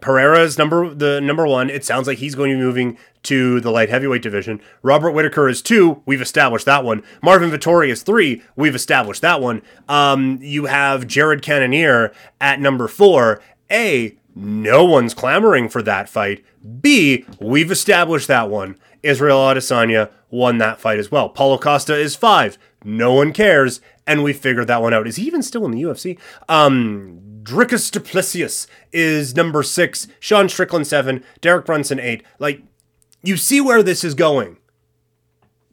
Pereira 0.00 0.40
is 0.40 0.58
number 0.58 0.92
the 0.92 1.20
number 1.20 1.46
one. 1.46 1.70
It 1.70 1.84
sounds 1.84 2.06
like 2.06 2.18
he's 2.18 2.34
going 2.34 2.50
to 2.50 2.56
be 2.56 2.62
moving 2.62 2.98
to 3.26 3.60
the 3.60 3.70
light 3.70 3.88
heavyweight 3.88 4.22
division. 4.22 4.60
Robert 4.82 5.12
Whitaker 5.12 5.48
is 5.48 5.62
two. 5.62 6.02
We've 6.06 6.20
established 6.20 6.66
that 6.66 6.84
one. 6.84 7.02
Marvin 7.22 7.50
Vettori 7.50 7.88
is 7.88 8.02
three. 8.02 8.42
We've 8.56 8.74
established 8.74 9.22
that 9.22 9.40
one. 9.40 9.62
Um, 9.88 10.38
you 10.42 10.66
have 10.66 11.06
Jared 11.06 11.42
Cannonier 11.42 12.12
at 12.40 12.60
number 12.60 12.88
four. 12.88 13.40
A, 13.70 14.16
no 14.34 14.84
one's 14.84 15.14
clamoring 15.14 15.68
for 15.68 15.82
that 15.82 16.08
fight. 16.08 16.44
B, 16.80 17.24
we've 17.40 17.70
established 17.70 18.28
that 18.28 18.50
one. 18.50 18.78
Israel 19.02 19.38
Adesanya 19.38 20.10
won 20.30 20.58
that 20.58 20.80
fight 20.80 20.98
as 20.98 21.10
well. 21.10 21.28
Paulo 21.28 21.58
Costa 21.58 21.94
is 21.96 22.16
five. 22.16 22.58
No 22.84 23.12
one 23.12 23.32
cares. 23.32 23.80
And 24.06 24.22
we 24.22 24.32
figured 24.32 24.68
that 24.68 24.82
one 24.82 24.94
out. 24.94 25.06
Is 25.06 25.16
he 25.16 25.26
even 25.26 25.42
still 25.42 25.64
in 25.64 25.72
the 25.72 25.82
UFC? 25.82 26.18
Um, 26.48 27.20
Dricus 27.42 27.90
Du 27.90 28.00
Plessis 28.00 28.66
is 28.92 29.34
number 29.34 29.62
six. 29.62 30.06
Sean 30.20 30.48
Strickland 30.48 30.86
seven. 30.86 31.24
Derek 31.40 31.66
Brunson 31.66 31.98
eight. 31.98 32.22
Like, 32.38 32.62
you 33.26 33.36
see 33.36 33.60
where 33.60 33.82
this 33.82 34.04
is 34.04 34.14
going. 34.14 34.58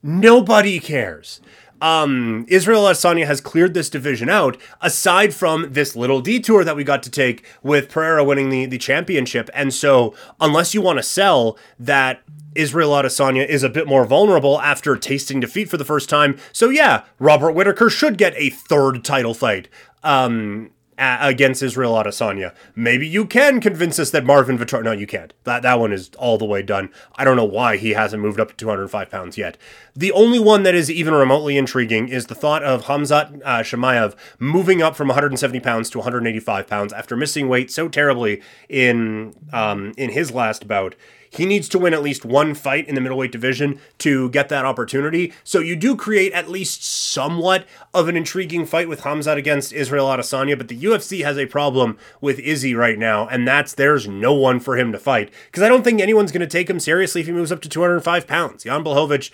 Nobody 0.01 0.79
cares. 0.79 1.39
Um, 1.81 2.45
Israel 2.47 2.83
Adesanya 2.83 3.25
has 3.25 3.41
cleared 3.41 3.73
this 3.73 3.89
division 3.89 4.29
out, 4.29 4.57
aside 4.81 5.33
from 5.33 5.73
this 5.73 5.97
little 5.97 6.21
detour 6.21 6.63
that 6.63 6.77
we 6.77 6.85
got 6.85 7.03
to 7.03 7.09
take 7.09 7.45
with 7.61 7.89
Pereira 7.89 8.23
winning 8.23 8.49
the, 8.49 8.65
the 8.65 8.77
championship. 8.77 9.49
And 9.53 9.73
so, 9.73 10.15
unless 10.39 10.73
you 10.73 10.81
want 10.81 10.99
to 10.99 11.03
sell 11.03 11.57
that 11.77 12.21
Israel 12.55 12.91
Adesanya 12.91 13.45
is 13.45 13.63
a 13.63 13.69
bit 13.69 13.85
more 13.85 14.05
vulnerable 14.05 14.61
after 14.61 14.95
tasting 14.95 15.41
defeat 15.41 15.69
for 15.69 15.75
the 15.75 15.83
first 15.83 16.09
time, 16.09 16.37
so 16.53 16.69
yeah, 16.69 17.03
Robert 17.19 17.51
Whitaker 17.51 17.89
should 17.89 18.17
get 18.17 18.33
a 18.37 18.49
third 18.49 19.03
title 19.03 19.33
fight. 19.33 19.67
Um, 20.03 20.71
against 20.97 21.63
Israel 21.63 21.93
Adesanya. 21.93 22.53
Maybe 22.75 23.08
you 23.08 23.25
can 23.25 23.60
convince 23.60 23.99
us 23.99 24.12
that 24.12 24.25
Marvin 24.25 24.58
Vettori. 24.58 24.84
No, 24.84 24.91
you 24.91 25.08
can't. 25.08 25.34
That 25.43 25.62
that 25.63 25.79
one 25.79 25.91
is 25.91 26.12
all 26.17 26.38
the 26.38 26.45
way 26.45 26.62
done. 26.62 26.89
I 27.15 27.23
don't 27.23 27.38
know 27.38 27.43
why 27.45 27.77
he 27.77 27.91
hasn't 27.91 28.21
moved 28.21 28.39
up 28.39 28.49
to 28.49 28.56
205 28.56 29.10
pounds 29.10 29.38
yet. 29.38 29.58
The 29.95 30.12
only 30.12 30.39
one 30.39 30.63
that 30.63 30.75
is 30.75 30.89
even 30.89 31.13
remotely 31.13 31.58
intriguing 31.58 32.10
is 32.10 32.27
the 32.27 32.36
thought 32.36 32.63
of 32.63 32.86
Hamzat 32.86 33.41
uh, 33.43 33.60
Chimaev 33.60 34.15
moving 34.39 34.82
up 34.82 34.95
from 34.95 35.08
170 35.08 35.60
pounds 35.60 35.89
to 35.91 35.99
185 35.99 36.67
pounds 36.67 36.93
after 36.93 37.15
missing 37.15 37.47
weight 37.47 37.71
so 37.71 37.88
terribly 37.88 38.41
in 38.69 39.36
um, 39.51 39.93
in 39.97 40.12
his 40.12 40.32
last 40.32 40.67
bout. 40.67 40.95
He 41.35 41.45
needs 41.45 41.67
to 41.69 41.79
win 41.79 41.93
at 41.93 42.03
least 42.03 42.25
one 42.25 42.53
fight 42.53 42.87
in 42.87 42.95
the 42.95 43.01
middleweight 43.01 43.31
division 43.31 43.79
to 43.99 44.29
get 44.29 44.49
that 44.49 44.65
opportunity. 44.65 45.33
So 45.43 45.59
you 45.59 45.75
do 45.75 45.95
create 45.95 46.31
at 46.33 46.49
least 46.49 46.83
somewhat 46.83 47.65
of 47.93 48.07
an 48.07 48.15
intriguing 48.15 48.65
fight 48.65 48.87
with 48.87 49.01
Hamzat 49.01 49.37
against 49.37 49.73
Israel 49.73 50.07
Adesanya, 50.07 50.57
but 50.57 50.67
the 50.67 50.79
UFC 50.79 51.23
has 51.23 51.37
a 51.37 51.45
problem 51.45 51.97
with 52.21 52.39
Izzy 52.39 52.75
right 52.75 52.97
now, 52.97 53.27
and 53.27 53.47
that's 53.47 53.73
there's 53.73 54.07
no 54.07 54.33
one 54.33 54.59
for 54.59 54.77
him 54.77 54.91
to 54.91 54.99
fight. 54.99 55.31
Because 55.47 55.63
I 55.63 55.69
don't 55.69 55.83
think 55.83 56.01
anyone's 56.01 56.31
going 56.31 56.41
to 56.41 56.47
take 56.47 56.69
him 56.69 56.79
seriously 56.79 57.21
if 57.21 57.27
he 57.27 57.33
moves 57.33 57.51
up 57.51 57.61
to 57.61 57.69
205 57.69 58.27
pounds. 58.27 58.63
Jan 58.63 58.83
Blachowicz 58.83 59.31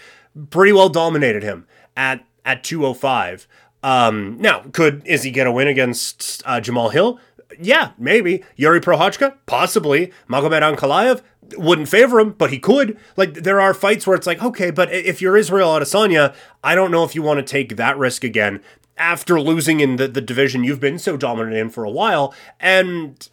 pretty 0.50 0.72
well 0.72 0.90
dominated 0.90 1.44
him 1.44 1.68
at, 1.98 2.26
at 2.46 2.64
205. 2.64 3.48
Um, 3.82 4.38
now, 4.40 4.66
could 4.74 5.04
Izzy 5.06 5.32
get 5.32 5.48
a 5.48 5.52
win 5.52 5.68
against 5.68 6.44
uh, 6.46 6.60
Jamahal 6.60 6.92
Hill? 6.92 7.20
Yeah, 7.58 7.92
maybe. 7.98 8.44
Jiri 8.58 8.82
Prochazka? 8.82 9.36
Possibly. 9.46 10.12
Magomed 10.30 10.62
Ankalaev? 10.62 11.22
Wouldn't 11.58 11.90
favor 11.90 12.20
him, 12.20 12.34
but 12.34 12.52
he 12.52 12.60
could. 12.60 12.98
Like, 13.18 13.34
there 13.34 13.60
are 13.60 13.74
fights 13.74 14.06
where 14.06 14.16
it's 14.16 14.28
like, 14.28 14.44
okay, 14.44 14.70
but 14.70 14.92
if 14.94 15.20
you're 15.22 15.36
Israel 15.36 15.70
Adesanya, 15.70 16.36
I 16.64 16.76
don't 16.76 16.92
know 16.92 17.04
if 17.04 17.16
you 17.16 17.24
want 17.24 17.40
to 17.40 17.44
take 17.44 17.76
that 17.76 17.98
risk 17.98 18.24
again 18.24 18.62
after 19.00 19.40
losing 19.40 19.80
in 19.80 19.96
the, 19.96 20.08
the 20.08 20.22
division 20.22 20.64
you've 20.64 20.82
been 20.82 21.00
so 21.00 21.18
dominant 21.18 21.56
in 21.56 21.70
for 21.70 21.86
a 21.86 21.90
while. 21.90 22.36
And 22.60 23.28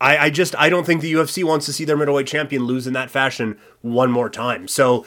I, 0.00 0.16
I 0.18 0.30
just 0.30 0.56
I 0.56 0.68
don't 0.68 0.84
think 0.84 1.00
the 1.02 1.12
UFC 1.12 1.44
wants 1.44 1.66
to 1.66 1.72
see 1.72 1.84
their 1.84 1.96
middleweight 1.96 2.26
champion 2.26 2.64
lose 2.64 2.86
in 2.86 2.94
that 2.94 3.10
fashion 3.10 3.58
one 3.82 4.10
more 4.10 4.30
time. 4.30 4.66
So 4.66 5.04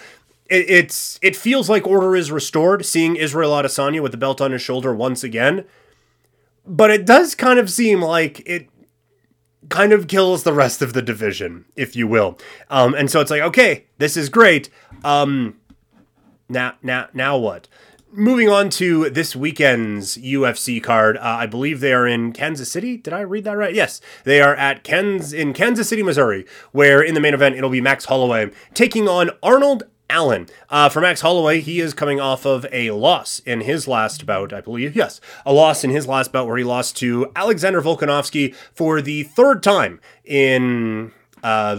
it, 0.49 0.69
it's 0.69 1.19
it 1.21 1.35
feels 1.35 1.69
like 1.69 1.85
order 1.85 2.15
is 2.15 2.31
restored, 2.31 2.85
seeing 2.85 3.15
Israel 3.15 3.51
Adesanya 3.51 4.01
with 4.01 4.11
the 4.11 4.17
belt 4.17 4.39
on 4.39 4.51
his 4.51 4.61
shoulder 4.61 4.93
once 4.93 5.23
again. 5.23 5.65
But 6.69 6.91
it 6.91 7.05
does 7.05 7.33
kind 7.33 7.57
of 7.57 7.69
seem 7.69 8.01
like 8.01 8.41
it 8.45 8.69
kind 9.69 9.91
of 9.91 10.07
kills 10.07 10.43
the 10.43 10.53
rest 10.53 10.81
of 10.81 10.93
the 10.93 11.01
division, 11.01 11.65
if 11.75 11.95
you 11.95 12.07
will. 12.07 12.37
Um, 12.69 12.93
and 12.93 13.09
so 13.09 13.19
it's 13.21 13.31
like, 13.31 13.41
okay, 13.41 13.85
this 13.97 14.15
is 14.15 14.29
great. 14.29 14.69
Um, 15.03 15.57
now, 16.47 16.75
now, 16.83 17.07
now 17.13 17.37
what? 17.37 17.67
Moving 18.11 18.49
on 18.49 18.69
to 18.71 19.09
this 19.09 19.35
weekend's 19.35 20.17
UFC 20.17 20.81
card, 20.81 21.17
uh, 21.17 21.21
I 21.21 21.45
believe 21.45 21.79
they 21.79 21.93
are 21.93 22.07
in 22.07 22.33
Kansas 22.33 22.71
City. 22.71 22.97
Did 22.97 23.13
I 23.13 23.21
read 23.21 23.43
that 23.43 23.57
right? 23.57 23.73
Yes, 23.73 24.01
they 24.23 24.41
are 24.41 24.55
at 24.55 24.83
Kans 24.83 25.31
in 25.33 25.53
Kansas 25.53 25.89
City, 25.89 26.01
Missouri, 26.01 26.45
where 26.71 27.01
in 27.01 27.13
the 27.13 27.19
main 27.19 27.35
event 27.35 27.55
it'll 27.55 27.69
be 27.69 27.81
Max 27.81 28.05
Holloway 28.05 28.51
taking 28.73 29.07
on 29.07 29.29
Arnold 29.43 29.83
Allen. 30.09 30.47
Uh, 30.69 30.89
for 30.89 31.01
Max 31.01 31.21
Holloway, 31.21 31.61
he 31.61 31.79
is 31.79 31.93
coming 31.93 32.19
off 32.19 32.45
of 32.45 32.65
a 32.71 32.91
loss 32.91 33.39
in 33.45 33.61
his 33.61 33.87
last 33.87 34.25
bout, 34.25 34.51
I 34.51 34.61
believe. 34.61 34.95
Yes, 34.95 35.21
a 35.45 35.53
loss 35.53 35.83
in 35.83 35.89
his 35.91 36.07
last 36.07 36.31
bout 36.31 36.47
where 36.47 36.57
he 36.57 36.63
lost 36.63 36.97
to 36.97 37.31
Alexander 37.35 37.81
Volkanovski 37.81 38.55
for 38.73 39.01
the 39.01 39.23
third 39.23 39.61
time 39.61 39.99
in 40.25 41.11
uh, 41.43 41.75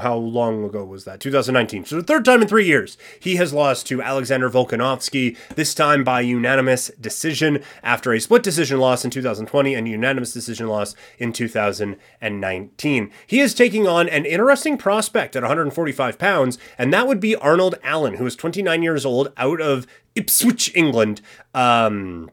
how 0.00 0.16
long 0.16 0.64
ago 0.64 0.84
was 0.84 1.04
that? 1.04 1.20
2019. 1.20 1.84
So 1.84 1.96
the 1.96 2.02
third 2.02 2.24
time 2.24 2.42
in 2.42 2.48
three 2.48 2.66
years, 2.66 2.96
he 3.18 3.36
has 3.36 3.52
lost 3.52 3.86
to 3.88 4.02
Alexander 4.02 4.50
Volkanovski, 4.50 5.36
this 5.54 5.74
time 5.74 6.04
by 6.04 6.20
unanimous 6.20 6.90
decision 7.00 7.62
after 7.82 8.12
a 8.12 8.20
split 8.20 8.42
decision 8.42 8.78
loss 8.78 9.04
in 9.04 9.10
2020 9.10 9.74
and 9.74 9.88
unanimous 9.88 10.32
decision 10.32 10.66
loss 10.66 10.94
in 11.18 11.32
2019. 11.32 13.10
He 13.26 13.40
is 13.40 13.54
taking 13.54 13.86
on 13.86 14.08
an 14.08 14.24
interesting 14.24 14.76
prospect 14.76 15.36
at 15.36 15.42
145 15.42 16.18
pounds, 16.18 16.58
and 16.78 16.92
that 16.92 17.06
would 17.06 17.20
be 17.20 17.36
Arnold 17.36 17.76
Allen, 17.82 18.14
who 18.14 18.26
is 18.26 18.36
29 18.36 18.82
years 18.82 19.04
old, 19.04 19.32
out 19.36 19.60
of 19.60 19.86
Ipswich, 20.14 20.74
England. 20.74 21.20
Um, 21.54 22.30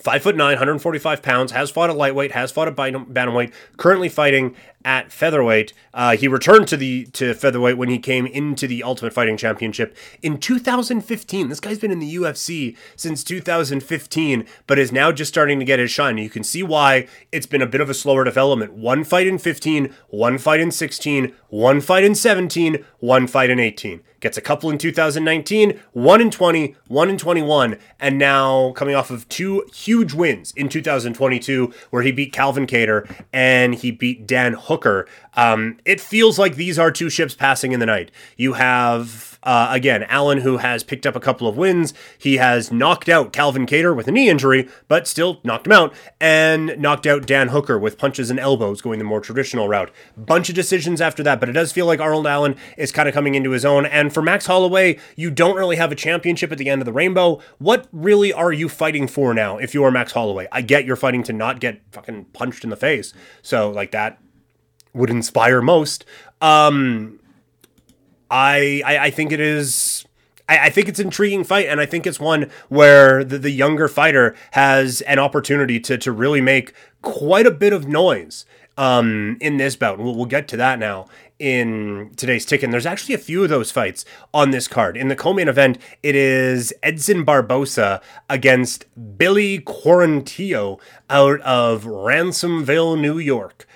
Five 0.00 0.22
foot 0.22 0.36
nine, 0.36 0.52
145 0.52 1.22
pounds, 1.22 1.52
has 1.52 1.70
fought 1.70 1.90
at 1.90 1.96
lightweight, 1.96 2.32
has 2.32 2.52
fought 2.52 2.68
at 2.68 2.76
bantamweight, 2.76 3.52
currently 3.76 4.08
fighting 4.08 4.54
at 4.84 5.10
featherweight. 5.10 5.72
Uh, 5.92 6.16
he 6.16 6.28
returned 6.28 6.68
to 6.68 6.76
the 6.76 7.06
to 7.06 7.34
featherweight 7.34 7.76
when 7.76 7.88
he 7.88 7.98
came 7.98 8.26
into 8.26 8.66
the 8.66 8.82
Ultimate 8.82 9.12
Fighting 9.12 9.36
Championship 9.36 9.96
in 10.22 10.38
2015. 10.38 11.48
This 11.48 11.60
guy's 11.60 11.78
been 11.78 11.90
in 11.90 11.98
the 11.98 12.14
UFC 12.14 12.76
since 12.96 13.24
2015, 13.24 14.46
but 14.66 14.78
is 14.78 14.92
now 14.92 15.10
just 15.10 15.32
starting 15.32 15.58
to 15.58 15.64
get 15.64 15.78
his 15.78 15.90
shine. 15.90 16.18
You 16.18 16.30
can 16.30 16.44
see 16.44 16.62
why 16.62 17.08
it's 17.32 17.46
been 17.46 17.62
a 17.62 17.66
bit 17.66 17.80
of 17.80 17.90
a 17.90 17.94
slower 17.94 18.24
development. 18.24 18.74
One 18.74 19.04
fight 19.04 19.26
in 19.26 19.38
15, 19.38 19.92
one 20.08 20.38
fight 20.38 20.60
in 20.60 20.70
16, 20.70 21.34
one 21.48 21.80
fight 21.80 22.04
in 22.04 22.14
17, 22.14 22.84
one 23.00 23.26
fight 23.26 23.50
in 23.50 23.58
18 23.58 24.02
gets 24.20 24.36
a 24.36 24.40
couple 24.40 24.70
in 24.70 24.78
2019, 24.78 25.78
one 25.92 26.20
in 26.20 26.30
20, 26.30 26.74
one 26.88 27.08
in 27.08 27.16
21, 27.16 27.76
and 28.00 28.18
now 28.18 28.72
coming 28.72 28.94
off 28.94 29.10
of 29.10 29.28
two 29.28 29.64
huge 29.88 30.12
wins 30.12 30.52
in 30.54 30.68
2022, 30.68 31.72
where 31.88 32.02
he 32.02 32.12
beat 32.12 32.30
Calvin 32.30 32.66
Kattar 32.66 33.10
and 33.32 33.74
he 33.74 33.90
beat 33.90 34.26
Dan 34.26 34.52
Hooker. 34.52 35.08
Um, 35.34 35.78
it 35.86 35.98
feels 35.98 36.38
like 36.38 36.56
these 36.56 36.78
are 36.78 36.90
two 36.90 37.08
ships 37.08 37.34
passing 37.34 37.72
in 37.72 37.80
the 37.80 37.86
night. 37.86 38.10
You 38.36 38.52
have 38.52 39.37
uh, 39.48 39.68
again, 39.70 40.02
Allen, 40.10 40.42
who 40.42 40.58
has 40.58 40.84
picked 40.84 41.06
up 41.06 41.16
a 41.16 41.20
couple 41.20 41.48
of 41.48 41.56
wins, 41.56 41.94
he 42.18 42.36
has 42.36 42.70
knocked 42.70 43.08
out 43.08 43.32
Calvin 43.32 43.64
Kattar 43.64 43.96
with 43.96 44.06
a 44.06 44.12
knee 44.12 44.28
injury, 44.28 44.68
but 44.88 45.08
still 45.08 45.40
knocked 45.42 45.66
him 45.66 45.72
out, 45.72 45.94
and 46.20 46.78
knocked 46.78 47.06
out 47.06 47.26
Dan 47.26 47.48
Hooker 47.48 47.78
with 47.78 47.96
punches 47.96 48.28
and 48.28 48.38
elbows, 48.38 48.82
going 48.82 48.98
the 48.98 49.06
more 49.06 49.22
traditional 49.22 49.66
route. 49.66 49.90
Bunch 50.18 50.50
of 50.50 50.54
decisions 50.54 51.00
after 51.00 51.22
that, 51.22 51.40
but 51.40 51.48
it 51.48 51.52
does 51.52 51.72
feel 51.72 51.86
like 51.86 51.98
Arnold 51.98 52.26
Allen 52.26 52.56
is 52.76 52.92
kind 52.92 53.08
of 53.08 53.14
coming 53.14 53.34
into 53.34 53.52
his 53.52 53.64
own. 53.64 53.86
And 53.86 54.12
for 54.12 54.20
Max 54.20 54.44
Holloway, 54.44 54.98
you 55.16 55.30
don't 55.30 55.56
really 55.56 55.76
have 55.76 55.90
a 55.90 55.94
championship 55.94 56.52
at 56.52 56.58
the 56.58 56.68
end 56.68 56.82
of 56.82 56.86
the 56.86 56.92
rainbow. 56.92 57.40
What 57.56 57.88
really 57.90 58.34
are 58.34 58.52
you 58.52 58.68
fighting 58.68 59.08
for 59.08 59.32
now 59.32 59.56
if 59.56 59.72
you 59.72 59.82
are 59.82 59.90
Max 59.90 60.12
Holloway? 60.12 60.46
I 60.52 60.60
get 60.60 60.84
you're 60.84 60.94
fighting 60.94 61.22
to 61.22 61.32
not 61.32 61.58
get 61.58 61.80
fucking 61.90 62.26
punched 62.34 62.64
in 62.64 62.70
the 62.70 62.76
face. 62.76 63.14
So, 63.40 63.70
like, 63.70 63.92
that 63.92 64.20
would 64.92 65.08
inspire 65.08 65.62
most. 65.62 66.04
Um, 66.42 67.18
I, 68.30 68.82
I, 68.84 68.98
I 68.98 69.10
think 69.10 69.32
it 69.32 69.40
is. 69.40 70.04
I, 70.50 70.70
think 70.70 70.88
it's 70.88 70.98
an 70.98 71.08
intriguing 71.08 71.44
fight, 71.44 71.66
and 71.66 71.78
I 71.78 71.84
think 71.84 72.06
it's 72.06 72.18
one 72.18 72.50
where 72.70 73.22
the, 73.22 73.36
the 73.36 73.50
younger 73.50 73.86
fighter 73.86 74.34
has 74.52 75.02
an 75.02 75.18
opportunity 75.18 75.78
to 75.80 75.98
to 75.98 76.10
really 76.10 76.40
make 76.40 76.72
quite 77.02 77.46
a 77.46 77.50
bit 77.50 77.74
of 77.74 77.86
noise 77.86 78.46
um, 78.78 79.36
in 79.40 79.58
this 79.58 79.76
bout. 79.76 79.98
We'll, 79.98 80.14
we'll 80.14 80.24
get 80.24 80.48
to 80.48 80.56
that 80.56 80.78
now 80.78 81.06
in 81.38 82.12
today's 82.16 82.44
ticket. 82.44 82.70
There's 82.70 82.86
actually 82.86 83.14
a 83.14 83.18
few 83.18 83.42
of 83.42 83.50
those 83.50 83.70
fights 83.70 84.04
on 84.32 84.50
this 84.50 84.66
card. 84.66 84.96
In 84.96 85.08
the 85.08 85.16
co-main 85.16 85.48
event, 85.48 85.78
it 86.02 86.16
is 86.16 86.72
Edson 86.82 87.24
Barboza 87.24 88.00
against 88.28 88.86
Billy 89.18 89.60
Quarantillo 89.60 90.80
out 91.10 91.40
of 91.42 91.84
Ransomville, 91.84 92.98
New 92.98 93.18
York. 93.18 93.66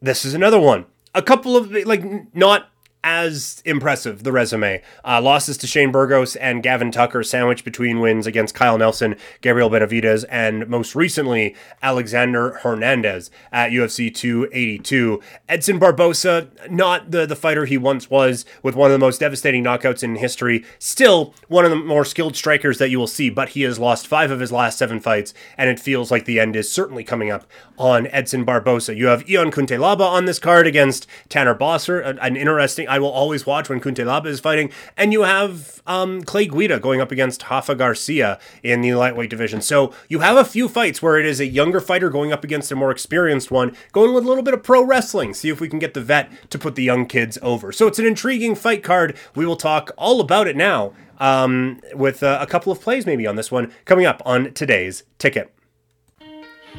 This 0.00 0.24
is 0.24 0.34
another 0.34 0.58
one. 0.58 0.86
A 1.14 1.22
couple 1.22 1.56
of 1.56 1.70
like 1.70 2.34
not 2.34 2.69
as 3.02 3.62
impressive, 3.64 4.24
the 4.24 4.32
resume. 4.32 4.82
Uh, 5.04 5.20
losses 5.22 5.56
to 5.58 5.66
Shane 5.66 5.90
Burgos 5.90 6.36
and 6.36 6.62
Gavin 6.62 6.90
Tucker, 6.90 7.22
sandwiched 7.22 7.64
between 7.64 8.00
wins 8.00 8.26
against 8.26 8.54
Kyle 8.54 8.76
Nelson, 8.76 9.16
Gabriel 9.40 9.70
Benavides, 9.70 10.24
and 10.24 10.68
most 10.68 10.94
recently, 10.94 11.54
Alexander 11.82 12.58
Hernandez 12.62 13.30
at 13.52 13.70
UFC 13.70 14.14
282. 14.14 15.20
Edson 15.48 15.78
Barboza, 15.78 16.48
not 16.68 17.10
the, 17.10 17.24
the 17.24 17.36
fighter 17.36 17.64
he 17.64 17.78
once 17.78 18.10
was, 18.10 18.44
with 18.62 18.74
one 18.74 18.90
of 18.90 18.94
the 18.94 19.04
most 19.04 19.20
devastating 19.20 19.64
knockouts 19.64 20.02
in 20.02 20.16
history, 20.16 20.64
still 20.78 21.34
one 21.48 21.64
of 21.64 21.70
the 21.70 21.76
more 21.76 22.04
skilled 22.04 22.36
strikers 22.36 22.78
that 22.78 22.90
you 22.90 22.98
will 22.98 23.06
see, 23.06 23.30
but 23.30 23.50
he 23.50 23.62
has 23.62 23.78
lost 23.78 24.06
five 24.06 24.30
of 24.30 24.40
his 24.40 24.52
last 24.52 24.76
seven 24.76 25.00
fights, 25.00 25.32
and 25.56 25.70
it 25.70 25.80
feels 25.80 26.10
like 26.10 26.26
the 26.26 26.38
end 26.38 26.54
is 26.54 26.70
certainly 26.70 27.04
coming 27.04 27.30
up 27.30 27.46
on 27.78 28.06
Edson 28.08 28.44
Barboza. 28.44 28.94
You 28.94 29.06
have 29.06 29.24
Ion 29.30 29.50
Cutelaba 29.50 30.06
on 30.06 30.26
this 30.26 30.38
card 30.38 30.66
against 30.66 31.06
Tanner 31.30 31.54
Boser, 31.54 32.18
an 32.20 32.36
interesting 32.36 32.88
I 32.90 32.98
will 32.98 33.10
always 33.10 33.46
watch 33.46 33.68
when 33.68 33.80
Cutelaba 33.80 34.26
is 34.26 34.40
fighting. 34.40 34.72
And 34.96 35.12
you 35.12 35.22
have 35.22 35.80
um, 35.86 36.22
Clay 36.22 36.46
Guida 36.46 36.80
going 36.80 37.00
up 37.00 37.12
against 37.12 37.48
Rafa 37.48 37.76
Garcia 37.76 38.40
in 38.64 38.80
the 38.80 38.94
lightweight 38.94 39.30
division. 39.30 39.60
So 39.60 39.94
you 40.08 40.18
have 40.18 40.36
a 40.36 40.44
few 40.44 40.68
fights 40.68 41.00
where 41.00 41.16
it 41.16 41.24
is 41.24 41.38
a 41.38 41.46
younger 41.46 41.80
fighter 41.80 42.10
going 42.10 42.32
up 42.32 42.42
against 42.42 42.72
a 42.72 42.76
more 42.76 42.90
experienced 42.90 43.52
one, 43.52 43.76
going 43.92 44.12
with 44.12 44.24
a 44.24 44.28
little 44.28 44.42
bit 44.42 44.54
of 44.54 44.64
pro 44.64 44.82
wrestling. 44.82 45.34
See 45.34 45.48
if 45.48 45.60
we 45.60 45.68
can 45.68 45.78
get 45.78 45.94
the 45.94 46.00
vet 46.00 46.32
to 46.50 46.58
put 46.58 46.74
the 46.74 46.82
young 46.82 47.06
kids 47.06 47.38
over. 47.42 47.70
So 47.70 47.86
it's 47.86 48.00
an 48.00 48.06
intriguing 48.06 48.56
fight 48.56 48.82
card. 48.82 49.16
We 49.36 49.46
will 49.46 49.56
talk 49.56 49.92
all 49.96 50.20
about 50.20 50.48
it 50.48 50.56
now 50.56 50.92
um, 51.20 51.80
with 51.94 52.24
uh, 52.24 52.38
a 52.40 52.46
couple 52.46 52.72
of 52.72 52.80
plays 52.80 53.06
maybe 53.06 53.24
on 53.24 53.36
this 53.36 53.52
one 53.52 53.72
coming 53.84 54.04
up 54.04 54.20
on 54.26 54.52
today's 54.52 55.04
ticket. 55.18 55.54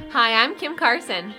Hi, 0.10 0.44
I'm 0.44 0.56
Kim 0.56 0.76
Carson. 0.76 1.34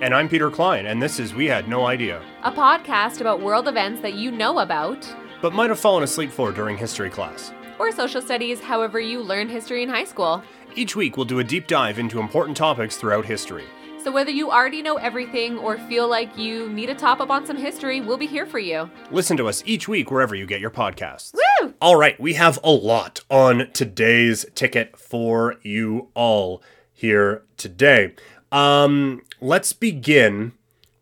And 0.00 0.14
I'm 0.14 0.28
Peter 0.28 0.50
Klein, 0.50 0.86
and 0.86 1.00
this 1.00 1.20
is 1.20 1.34
We 1.34 1.46
Had 1.46 1.68
No 1.68 1.86
Idea, 1.86 2.22
a 2.42 2.50
podcast 2.50 3.20
about 3.20 3.40
world 3.40 3.68
events 3.68 4.00
that 4.02 4.14
you 4.14 4.30
know 4.32 4.58
about, 4.58 5.06
but 5.40 5.52
might 5.52 5.70
have 5.70 5.78
fallen 5.78 6.02
asleep 6.02 6.30
for 6.32 6.50
during 6.50 6.76
history 6.76 7.08
class, 7.10 7.52
or 7.78 7.92
social 7.92 8.20
studies, 8.20 8.60
however 8.60 8.98
you 8.98 9.20
learned 9.20 9.50
history 9.50 9.82
in 9.82 9.88
high 9.88 10.04
school. 10.04 10.42
Each 10.74 10.96
week, 10.96 11.16
we'll 11.16 11.26
do 11.26 11.38
a 11.38 11.44
deep 11.44 11.66
dive 11.68 11.98
into 11.98 12.18
important 12.18 12.56
topics 12.56 12.96
throughout 12.96 13.24
history. 13.24 13.64
So, 14.02 14.10
whether 14.10 14.32
you 14.32 14.50
already 14.50 14.82
know 14.82 14.96
everything 14.96 15.58
or 15.58 15.78
feel 15.78 16.08
like 16.08 16.36
you 16.36 16.68
need 16.70 16.90
a 16.90 16.94
top 16.94 17.20
up 17.20 17.30
on 17.30 17.46
some 17.46 17.56
history, 17.56 18.00
we'll 18.00 18.16
be 18.16 18.26
here 18.26 18.46
for 18.46 18.58
you. 18.58 18.90
Listen 19.12 19.36
to 19.36 19.46
us 19.48 19.62
each 19.66 19.86
week 19.86 20.10
wherever 20.10 20.34
you 20.34 20.46
get 20.46 20.60
your 20.60 20.70
podcasts. 20.70 21.32
Woo! 21.62 21.74
All 21.80 21.94
right, 21.96 22.18
we 22.18 22.34
have 22.34 22.58
a 22.64 22.70
lot 22.70 23.20
on 23.30 23.70
today's 23.72 24.44
ticket 24.56 24.98
for 24.98 25.56
you 25.62 26.08
all 26.14 26.60
here 26.92 27.44
today. 27.56 28.14
Um, 28.50 29.22
let's 29.42 29.72
begin 29.72 30.52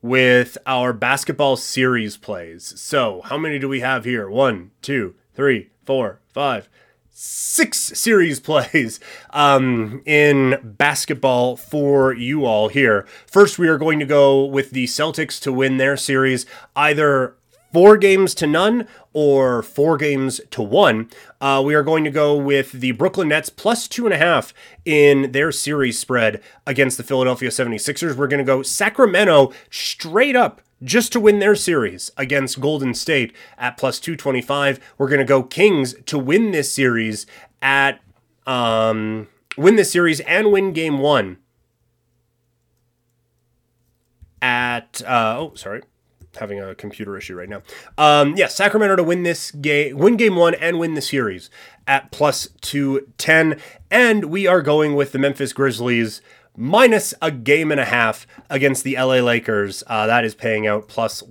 with 0.01 0.57
our 0.65 0.95
basketball 0.95 1.57
series 1.59 2.17
plays. 2.17 2.73
So, 2.81 3.21
how 3.27 3.37
many 3.37 3.59
do 3.59 3.69
we 3.69 3.81
have 3.81 4.07
here? 4.07 4.31
One, 4.31 4.71
two, 4.81 5.15
three, 5.35 5.69
four, 5.85 6.21
five, 6.33 6.69
six 7.11 7.79
series 7.79 8.41
plays 8.41 8.99
um, 9.31 10.03
in 10.07 10.59
basketball 10.79 11.57
for 11.57 12.15
you 12.15 12.47
all 12.47 12.69
here. 12.69 13.07
First, 13.27 13.59
we 13.59 13.69
are 13.69 13.79
going 13.79 13.99
to 13.99 14.07
go 14.07 14.47
with 14.47 14.71
the 14.71 14.87
Celtics 14.87 15.39
to 15.43 15.53
win 15.53 15.77
their 15.77 15.99
series 15.99 16.47
either 16.75 17.37
four 17.73 17.97
games 17.97 18.35
to 18.37 18.47
none 18.47 18.87
or 19.13 19.63
four 19.63 19.97
games 19.97 20.41
to 20.51 20.63
one. 20.63 21.09
Uh, 21.41 21.63
we 21.65 21.75
are 21.75 21.83
going 21.83 22.05
to 22.05 22.11
go 22.11 22.37
with 22.37 22.73
the 22.73 22.93
Brooklyn 22.93 23.29
Nets 23.29 23.51
plus 23.51 23.89
two 23.89 24.05
and 24.05 24.15
a 24.15 24.19
half 24.19 24.53
in 24.85 25.33
their 25.33 25.53
series 25.53 25.99
spread 25.99 26.43
against 26.67 26.97
the 26.97 27.03
Philadelphia 27.03 27.51
76ers. 27.51 28.17
We're 28.17 28.29
going 28.29 28.39
to 28.39 28.45
go 28.45 28.63
Sacramento 28.63 29.53
straight 29.71 30.37
up 30.37 30.63
just 30.83 31.13
to 31.13 31.21
win 31.21 31.39
their 31.39 31.55
series 31.55 32.11
against 32.17 32.61
Golden 32.61 32.95
State 32.95 33.35
at 33.59 33.77
plus 33.77 34.01
225. 34.01 34.81
We're 34.99 35.09
going 35.09 35.19
to 35.19 35.25
go 35.25 35.43
Kings 35.43 35.95
to 36.07 36.19
win 36.19 36.53
this 36.53 36.73
series 36.73 37.27
at 37.61 38.01
um, 38.47 39.29
win 39.57 39.77
this 39.77 39.93
series 39.93 40.21
and 40.21 40.51
win 40.51 40.73
game 40.73 40.99
one 40.99 41.39
at 44.43 45.03
uh, 45.07 45.37
oh 45.39 45.55
sorry 45.55 45.83
having 46.37 46.61
a 46.61 46.75
computer 46.75 47.17
issue 47.17 47.35
right 47.35 47.49
now. 47.49 47.63
Um, 47.99 48.35
yeah, 48.37 48.47
Sacramento 48.47 48.97
to 48.97 49.03
win 49.03 49.23
this 49.23 49.51
game, 49.51 49.97
win 49.97 50.17
game 50.17 50.37
one, 50.37 50.55
and 50.55 50.79
win 50.79 50.95
the 50.95 51.03
series 51.03 51.51
at 51.87 52.11
plus 52.13 52.49
210. 52.61 53.61
And 53.91 54.27
we 54.27 54.47
are 54.47 54.63
going 54.63 54.95
with 54.95 55.13
the 55.13 55.19
Memphis 55.19 55.53
Grizzlies 55.53 56.23
minus 56.57 57.15
a 57.23 57.31
game 57.31 57.71
and 57.71 57.81
a 57.81 57.85
half 57.85 58.27
against 58.49 58.85
the 58.85 58.97
LA 58.97 59.21
Lakers. 59.21 59.83
Uh, 59.87 60.07
that 60.07 60.25
is 60.25 60.35
paying 60.35 60.67
out 60.67 60.89
plus 60.89 61.23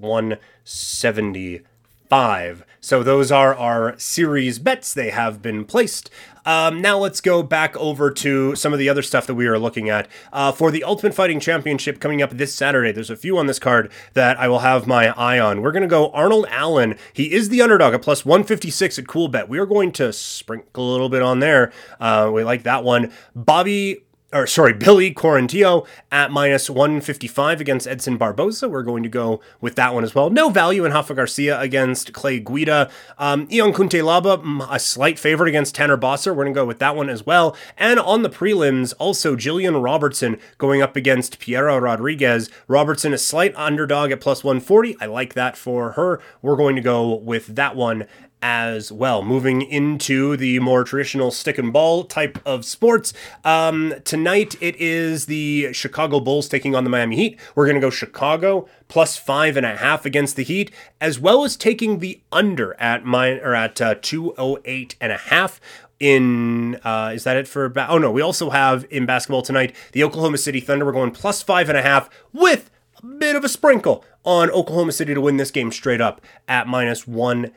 175. 2.10 2.66
So 2.82 3.04
those 3.04 3.32
are 3.32 3.54
our 3.54 3.98
series 4.00 4.58
bets. 4.58 4.94
They 4.94 5.12
have 5.12 5.42
been 5.42 5.64
placed. 5.64 6.10
Um, 6.46 6.82
now 6.82 6.98
let's 6.98 7.22
go 7.22 7.44
back 7.44 7.78
over 7.78 8.10
to 8.10 8.56
some 8.56 8.74
of 8.74 8.80
the 8.80 8.90
other 8.90 9.04
stuff 9.04 9.28
that 9.28 9.36
we 9.36 9.46
are 9.46 9.60
looking 9.60 9.90
at. 9.90 10.08
Uh, 10.34 10.52
for 10.52 10.72
the 10.72 10.84
Ultimate 10.84 11.14
Fighting 11.14 11.40
Championship 11.40 12.00
coming 12.00 12.22
up 12.22 12.32
this 12.32 12.54
Saturday, 12.54 12.92
there's 12.92 13.12
a 13.12 13.16
few 13.16 13.38
on 13.38 13.46
this 13.46 13.60
card 13.60 13.92
that 14.14 14.40
I 14.40 14.48
will 14.48 14.60
have 14.60 14.88
my 14.88 15.10
eye 15.10 15.40
on. 15.40 15.62
We're 15.62 15.72
going 15.72 15.84
to 15.84 15.88
go 15.88 16.10
Arnold 16.12 16.48
Allen. 16.50 16.98
He 17.14 17.32
is 17.32 17.50
the 17.50 17.62
underdog 17.62 17.94
at 17.94 18.02
plus 18.02 18.26
156 18.26 18.98
at 18.98 19.06
Coolbet. 19.06 19.48
We 19.48 19.60
are 19.60 19.68
going 19.68 19.92
to 19.94 20.12
sprinkle 20.12 20.90
a 20.90 20.92
little 20.92 21.10
bit 21.10 21.22
on 21.22 21.40
there. 21.40 21.72
Uh, 22.00 22.32
we 22.34 22.44
like 22.44 22.64
that 22.64 22.84
one. 22.84 23.12
Bobby 23.36 24.04
or 24.32 24.46
sorry, 24.46 24.74
Billy 24.74 25.12
Quarantillo 25.12 25.88
at 26.12 26.30
minus 26.30 26.70
155 26.70 27.60
against 27.60 27.88
Edson 27.88 28.18
Barboza. 28.18 28.70
We're 28.70 28.84
going 28.84 29.02
to 29.02 29.10
go 29.10 29.42
with 29.60 29.76
that 29.76 29.94
one 29.94 30.04
as 30.04 30.14
well. 30.14 30.30
No 30.30 30.50
value 30.50 30.86
in 30.86 30.92
Rafa 30.92 31.16
Garcia 31.16 31.60
against 31.60 32.14
Clay 32.14 32.40
Guida. 32.40 32.92
Um, 33.18 33.48
Ion 33.52 33.74
Cutelaba, 33.74 34.44
mm, 34.44 34.68
a 34.70 34.80
slight 34.80 35.18
favorite 35.18 35.50
against 35.50 35.74
Tanner 35.74 35.98
Boser. 35.98 36.28
We're 36.28 36.44
going 36.44 36.54
to 36.54 36.60
go 36.60 36.66
with 36.66 36.80
that 36.80 36.96
one 36.96 37.10
as 37.10 37.26
well. 37.26 37.58
And 37.76 38.00
on 38.00 38.22
the 38.22 38.30
prelims, 38.30 38.94
also 39.00 39.36
Jillian 39.36 39.84
Robertson 39.84 40.38
going 40.60 40.82
up 40.82 40.96
against 40.96 41.40
Piera 41.40 41.82
Rodriguez. 41.82 42.52
Robertson, 42.68 43.14
a 43.14 43.18
slight 43.18 43.56
underdog 43.56 44.12
at 44.12 44.22
plus 44.22 44.44
140. 44.44 44.96
I 45.02 45.08
like 45.08 45.34
that 45.34 45.58
for 45.58 45.94
her. 45.94 46.22
We're 46.44 46.56
going 46.56 46.76
to 46.76 46.82
go 46.84 47.16
with 47.16 47.56
that 47.56 47.76
one 47.76 48.06
as 48.42 48.92
well. 48.92 49.22
Moving 49.22 49.62
into 49.62 50.38
the 50.38 50.60
more 50.60 50.84
traditional 50.84 51.32
stick 51.32 51.58
and 51.58 51.74
ball 51.74 52.04
type 52.04 52.40
of 52.46 52.66
sports. 52.66 53.14
Um, 53.44 53.96
tonight 54.04 54.56
it 54.62 54.76
is 54.78 55.26
the 55.26 55.74
Chicago 55.74 56.20
Bulls 56.20 56.48
taking 56.48 56.76
on 56.76 56.84
the 56.84 56.90
Miami 56.90 57.16
Heat. 57.16 57.40
We're 57.56 57.66
going 57.66 57.76
to 57.76 57.82
go 57.82 57.90
Chicago 57.90 58.68
plus 58.88 59.18
five 59.18 59.58
and 59.58 59.66
a 59.66 59.76
half 59.76 60.06
against 60.06 60.36
the 60.36 60.44
Heat, 60.44 60.72
as 61.00 61.20
well 61.20 61.44
as 61.44 61.56
taking 61.56 62.00
the 62.00 62.22
under 62.32 62.80
at 62.80 63.06
mine 63.06 63.40
or 63.44 63.54
at 63.54 63.80
uh, 63.82 63.96
208 64.02 64.96
and 65.02 65.12
a 65.12 65.18
half 65.18 65.60
in 66.00 66.76
uh, 66.84 67.12
is 67.14 67.26
that 67.26 67.36
it 67.36 67.48
for 67.48 67.68
ba- 67.68 67.88
oh 67.90 67.98
no 67.98 68.10
we 68.10 68.22
also 68.22 68.52
have 68.52 68.86
in 68.90 69.06
basketball 69.06 69.42
tonight 69.42 69.76
the 69.92 70.02
oklahoma 70.02 70.38
city 70.38 70.62
thunder 70.62 70.86
we're 70.86 70.94
going 70.94 71.12
plus 71.12 71.42
five 71.42 71.68
and 71.68 71.78
a 71.78 71.82
half 71.82 72.10
with 72.32 72.72
a 73.04 73.06
bit 73.06 73.36
of 73.36 73.44
a 73.44 73.50
sprinkle 73.50 74.06
on 74.24 74.50
oklahoma 74.52 74.94
city 74.94 75.14
to 75.14 75.20
win 75.20 75.36
this 75.36 75.52
game 75.52 75.72
straight 75.74 76.00
up 76.00 76.22
at 76.48 76.68
minus 76.68 77.06
one 77.06 77.52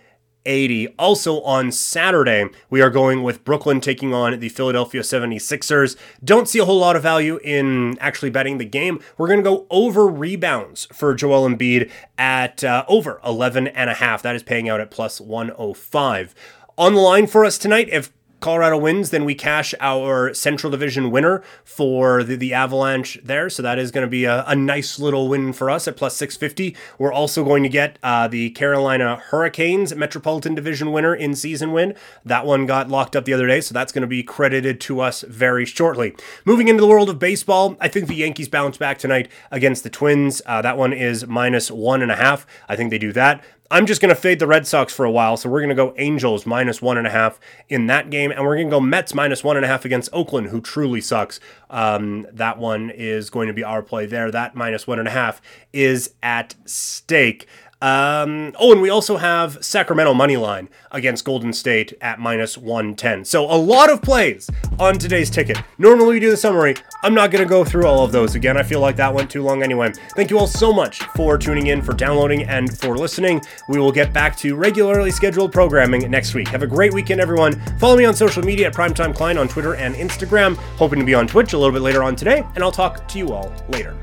80. 0.47 0.89
Also 0.99 1.41
on 1.43 1.73
Saturday, 1.73 2.47
we 2.71 2.81
are 2.81 2.91
going 2.91 3.23
with 3.23 3.45
Brooklyn 3.45 3.81
taking 3.81 4.13
on 4.13 4.39
the 4.39 4.49
Philadelphia 4.49 5.03
76ers. 5.03 5.97
Don't 6.23 6.49
see 6.49 6.59
a 6.59 6.65
whole 6.65 6.79
lot 6.79 6.97
of 6.97 7.03
value 7.03 7.39
in 7.45 7.99
actually 8.01 8.31
betting 8.31 8.59
the 8.59 8.65
game. 8.65 9.01
We're 9.19 9.29
going 9.29 9.41
to 9.41 9.45
go 9.45 9.67
over 9.71 10.07
rebounds 10.07 10.87
for 10.93 11.15
Joel 11.15 11.49
Embiid 11.49 11.91
at 12.19 12.65
uh, 12.65 12.85
over 12.89 13.21
11 13.25 13.69
and 13.69 13.91
a 13.91 13.95
half. 13.95 14.23
That 14.23 14.37
is 14.37 14.43
paying 14.43 14.69
out 14.69 14.81
at 14.81 14.91
plus 14.91 15.21
105. 15.21 16.35
On 16.79 16.95
the 16.95 17.01
line 17.01 17.27
for 17.27 17.45
us 17.45 17.59
tonight, 17.59 17.89
if 17.91 18.13
Colorado 18.43 18.77
wins, 18.77 19.11
then 19.11 19.25
we 19.25 19.35
cash 19.35 19.73
our 19.81 20.35
Central 20.35 20.71
Division 20.71 21.11
winner 21.11 21.43
for 21.65 22.23
the, 22.25 22.37
the 22.37 22.53
Avalanche 22.53 23.19
there. 23.23 23.49
So 23.49 23.63
that 23.63 23.79
is 23.79 23.91
going 23.91 24.05
to 24.05 24.11
be 24.11 24.25
a, 24.25 24.45
a, 24.47 24.57
nice 24.57 24.99
little 24.99 25.29
win 25.29 25.53
for 25.53 25.71
us 25.71 25.87
at 25.89 25.97
plus 25.97 26.17
650. 26.17 26.77
We're 26.99 27.13
also 27.13 27.45
going 27.45 27.63
to 27.63 27.69
get 27.69 27.99
uh, 28.03 28.29
the 28.29 28.51
Carolina 28.51 29.17
Hurricanes 29.17 29.95
Metropolitan 29.95 30.55
Division 30.55 30.93
winner 30.93 31.15
in 31.15 31.35
season 31.35 31.73
win. 31.73 31.95
That 32.25 32.45
one 32.45 32.67
got 32.67 32.89
locked 32.89 33.17
up 33.17 33.25
the 33.25 33.33
other 33.33 33.47
day, 33.47 33.61
so 33.61 33.73
that's 33.73 33.93
going 33.93 34.03
to 34.03 34.09
be 34.09 34.23
credited 34.23 34.81
to 34.83 35.01
us 35.01 35.23
very 35.23 35.65
shortly. 35.65 36.15
Moving 36.45 36.69
into 36.69 36.81
the 36.81 36.89
world 36.89 37.09
of 37.09 37.19
baseball, 37.19 37.77
I 37.81 37.89
think 37.89 38.09
the 38.09 38.17
Yankees 38.17 38.49
bounce 38.49 38.77
back 38.77 38.99
tonight 38.99 39.31
against 39.51 39.85
the 39.85 39.91
Twins. 39.91 40.43
Uh, 40.47 40.61
that 40.63 40.77
one 40.77 40.93
is 40.93 41.27
minus 41.27 41.71
one 41.71 42.03
and 42.03 42.11
a 42.11 42.17
half. 42.17 42.47
I 42.69 42.75
think 42.75 42.91
they 42.91 42.99
do 42.99 43.13
that. 43.13 43.43
I'm 43.73 43.87
just 43.87 44.03
going 44.03 44.15
to 44.15 44.21
fade 44.21 44.39
the 44.39 44.47
Red 44.47 44.67
Sox 44.67 44.93
for 44.93 45.07
a 45.07 45.11
while. 45.11 45.39
So 45.39 45.49
we're 45.49 45.61
going 45.61 45.71
to 45.71 45.75
go 45.75 45.95
Angels 45.97 46.45
minus 46.45 46.83
one 46.83 46.99
and 46.99 47.07
a 47.07 47.11
half 47.11 47.41
in 47.71 47.87
that 47.87 48.11
game. 48.11 48.31
And 48.31 48.45
we're 48.45 48.57
going 48.57 48.67
to 48.67 48.71
go 48.71 48.81
Mets 48.81 49.15
minus 49.15 49.43
one 49.43 49.57
and 49.57 49.65
a 49.65 49.69
half 49.69 49.87
against 49.87 50.11
Oakland, 50.13 50.49
who 50.49 50.61
truly 50.61 51.01
sucks. 51.01 51.41
Um, 51.71 52.27
that 52.31 52.59
one 52.59 52.91
is 52.91 53.31
going 53.31 53.49
to 53.49 53.55
be 53.55 53.65
our 53.65 53.83
play 53.83 54.05
there. 54.05 54.31
That 54.31 54.55
minus 54.55 54.87
one 54.87 54.99
and 54.99 55.09
a 55.09 55.11
half 55.11 55.41
is 55.73 56.13
at 56.23 56.55
stake. 56.67 57.49
Um, 57.83 58.55
oh, 58.61 58.71
and 58.71 58.81
we 58.81 58.91
also 58.91 59.17
have 59.17 59.59
Sacramento 59.61 60.15
money 60.15 60.37
line 60.37 60.69
against 60.93 61.25
Golden 61.25 61.53
State 61.53 61.93
at 62.01 62.21
minus 62.21 62.57
110. 62.57 63.25
So 63.25 63.45
a 63.45 63.59
lot 63.59 63.91
of 63.91 64.01
plays 64.01 64.49
on 64.79 64.99
today's 64.99 65.29
ticket. 65.29 65.59
Normally 65.79 66.15
we 66.15 66.21
do 66.21 66.31
the 66.31 66.37
summary. 66.37 66.77
I'm 67.03 67.13
not 67.13 67.33
going 67.33 67.43
to 67.43 67.49
go 67.49 67.65
through 67.65 67.87
all 67.87 68.05
of 68.05 68.13
those 68.13 68.37
again. 68.37 68.57
I 68.57 68.63
feel 68.63 68.79
like 68.79 68.95
that 68.97 69.13
went 69.13 69.33
too 69.33 69.43
long 69.43 69.65
anyway. 69.65 69.93
Thank 70.15 70.31
you 70.31 70.39
all 70.39 70.47
so 70.47 70.73
much 70.73 71.01
for 71.17 71.37
tuning 71.37 71.67
in, 71.67 71.83
for 71.83 71.93
downloading, 71.93 72.45
and 72.45 72.79
for 72.79 72.97
listening. 72.97 73.43
We 73.69 73.81
will 73.81 73.91
get 73.91 74.13
back 74.13 74.37
to 74.37 74.55
regularly 74.55 75.11
scheduled 75.11 75.51
programming 75.51 76.09
next 76.09 76.35
week. 76.35 76.47
Have 76.49 76.63
a 76.63 76.69
great 76.69 76.95
weekend, 76.95 77.21
everyone. 77.21 77.61
Follow 77.81 77.97
me 77.97 78.05
on 78.05 78.15
social 78.15 78.45
media 78.45 78.69
at 78.69 78.75
Primetime 78.75 79.13
Klein 79.13 79.37
on 79.37 79.49
Twitter 79.49 79.75
and 79.75 79.97
Instagram. 79.97 80.55
Hoping 80.77 81.01
to 81.01 81.05
be 81.05 81.15
on 81.15 81.27
Twitch 81.27 81.53
a 81.53 81.59
little 81.59 81.73
bit 81.73 81.83
later 81.83 82.05
on 82.05 82.15
today, 82.15 82.45
and 82.55 82.63
I'll 82.63 82.71
talk 82.71 83.09
to 83.09 83.19
you 83.19 83.33
all 83.33 83.53
later. 83.71 83.97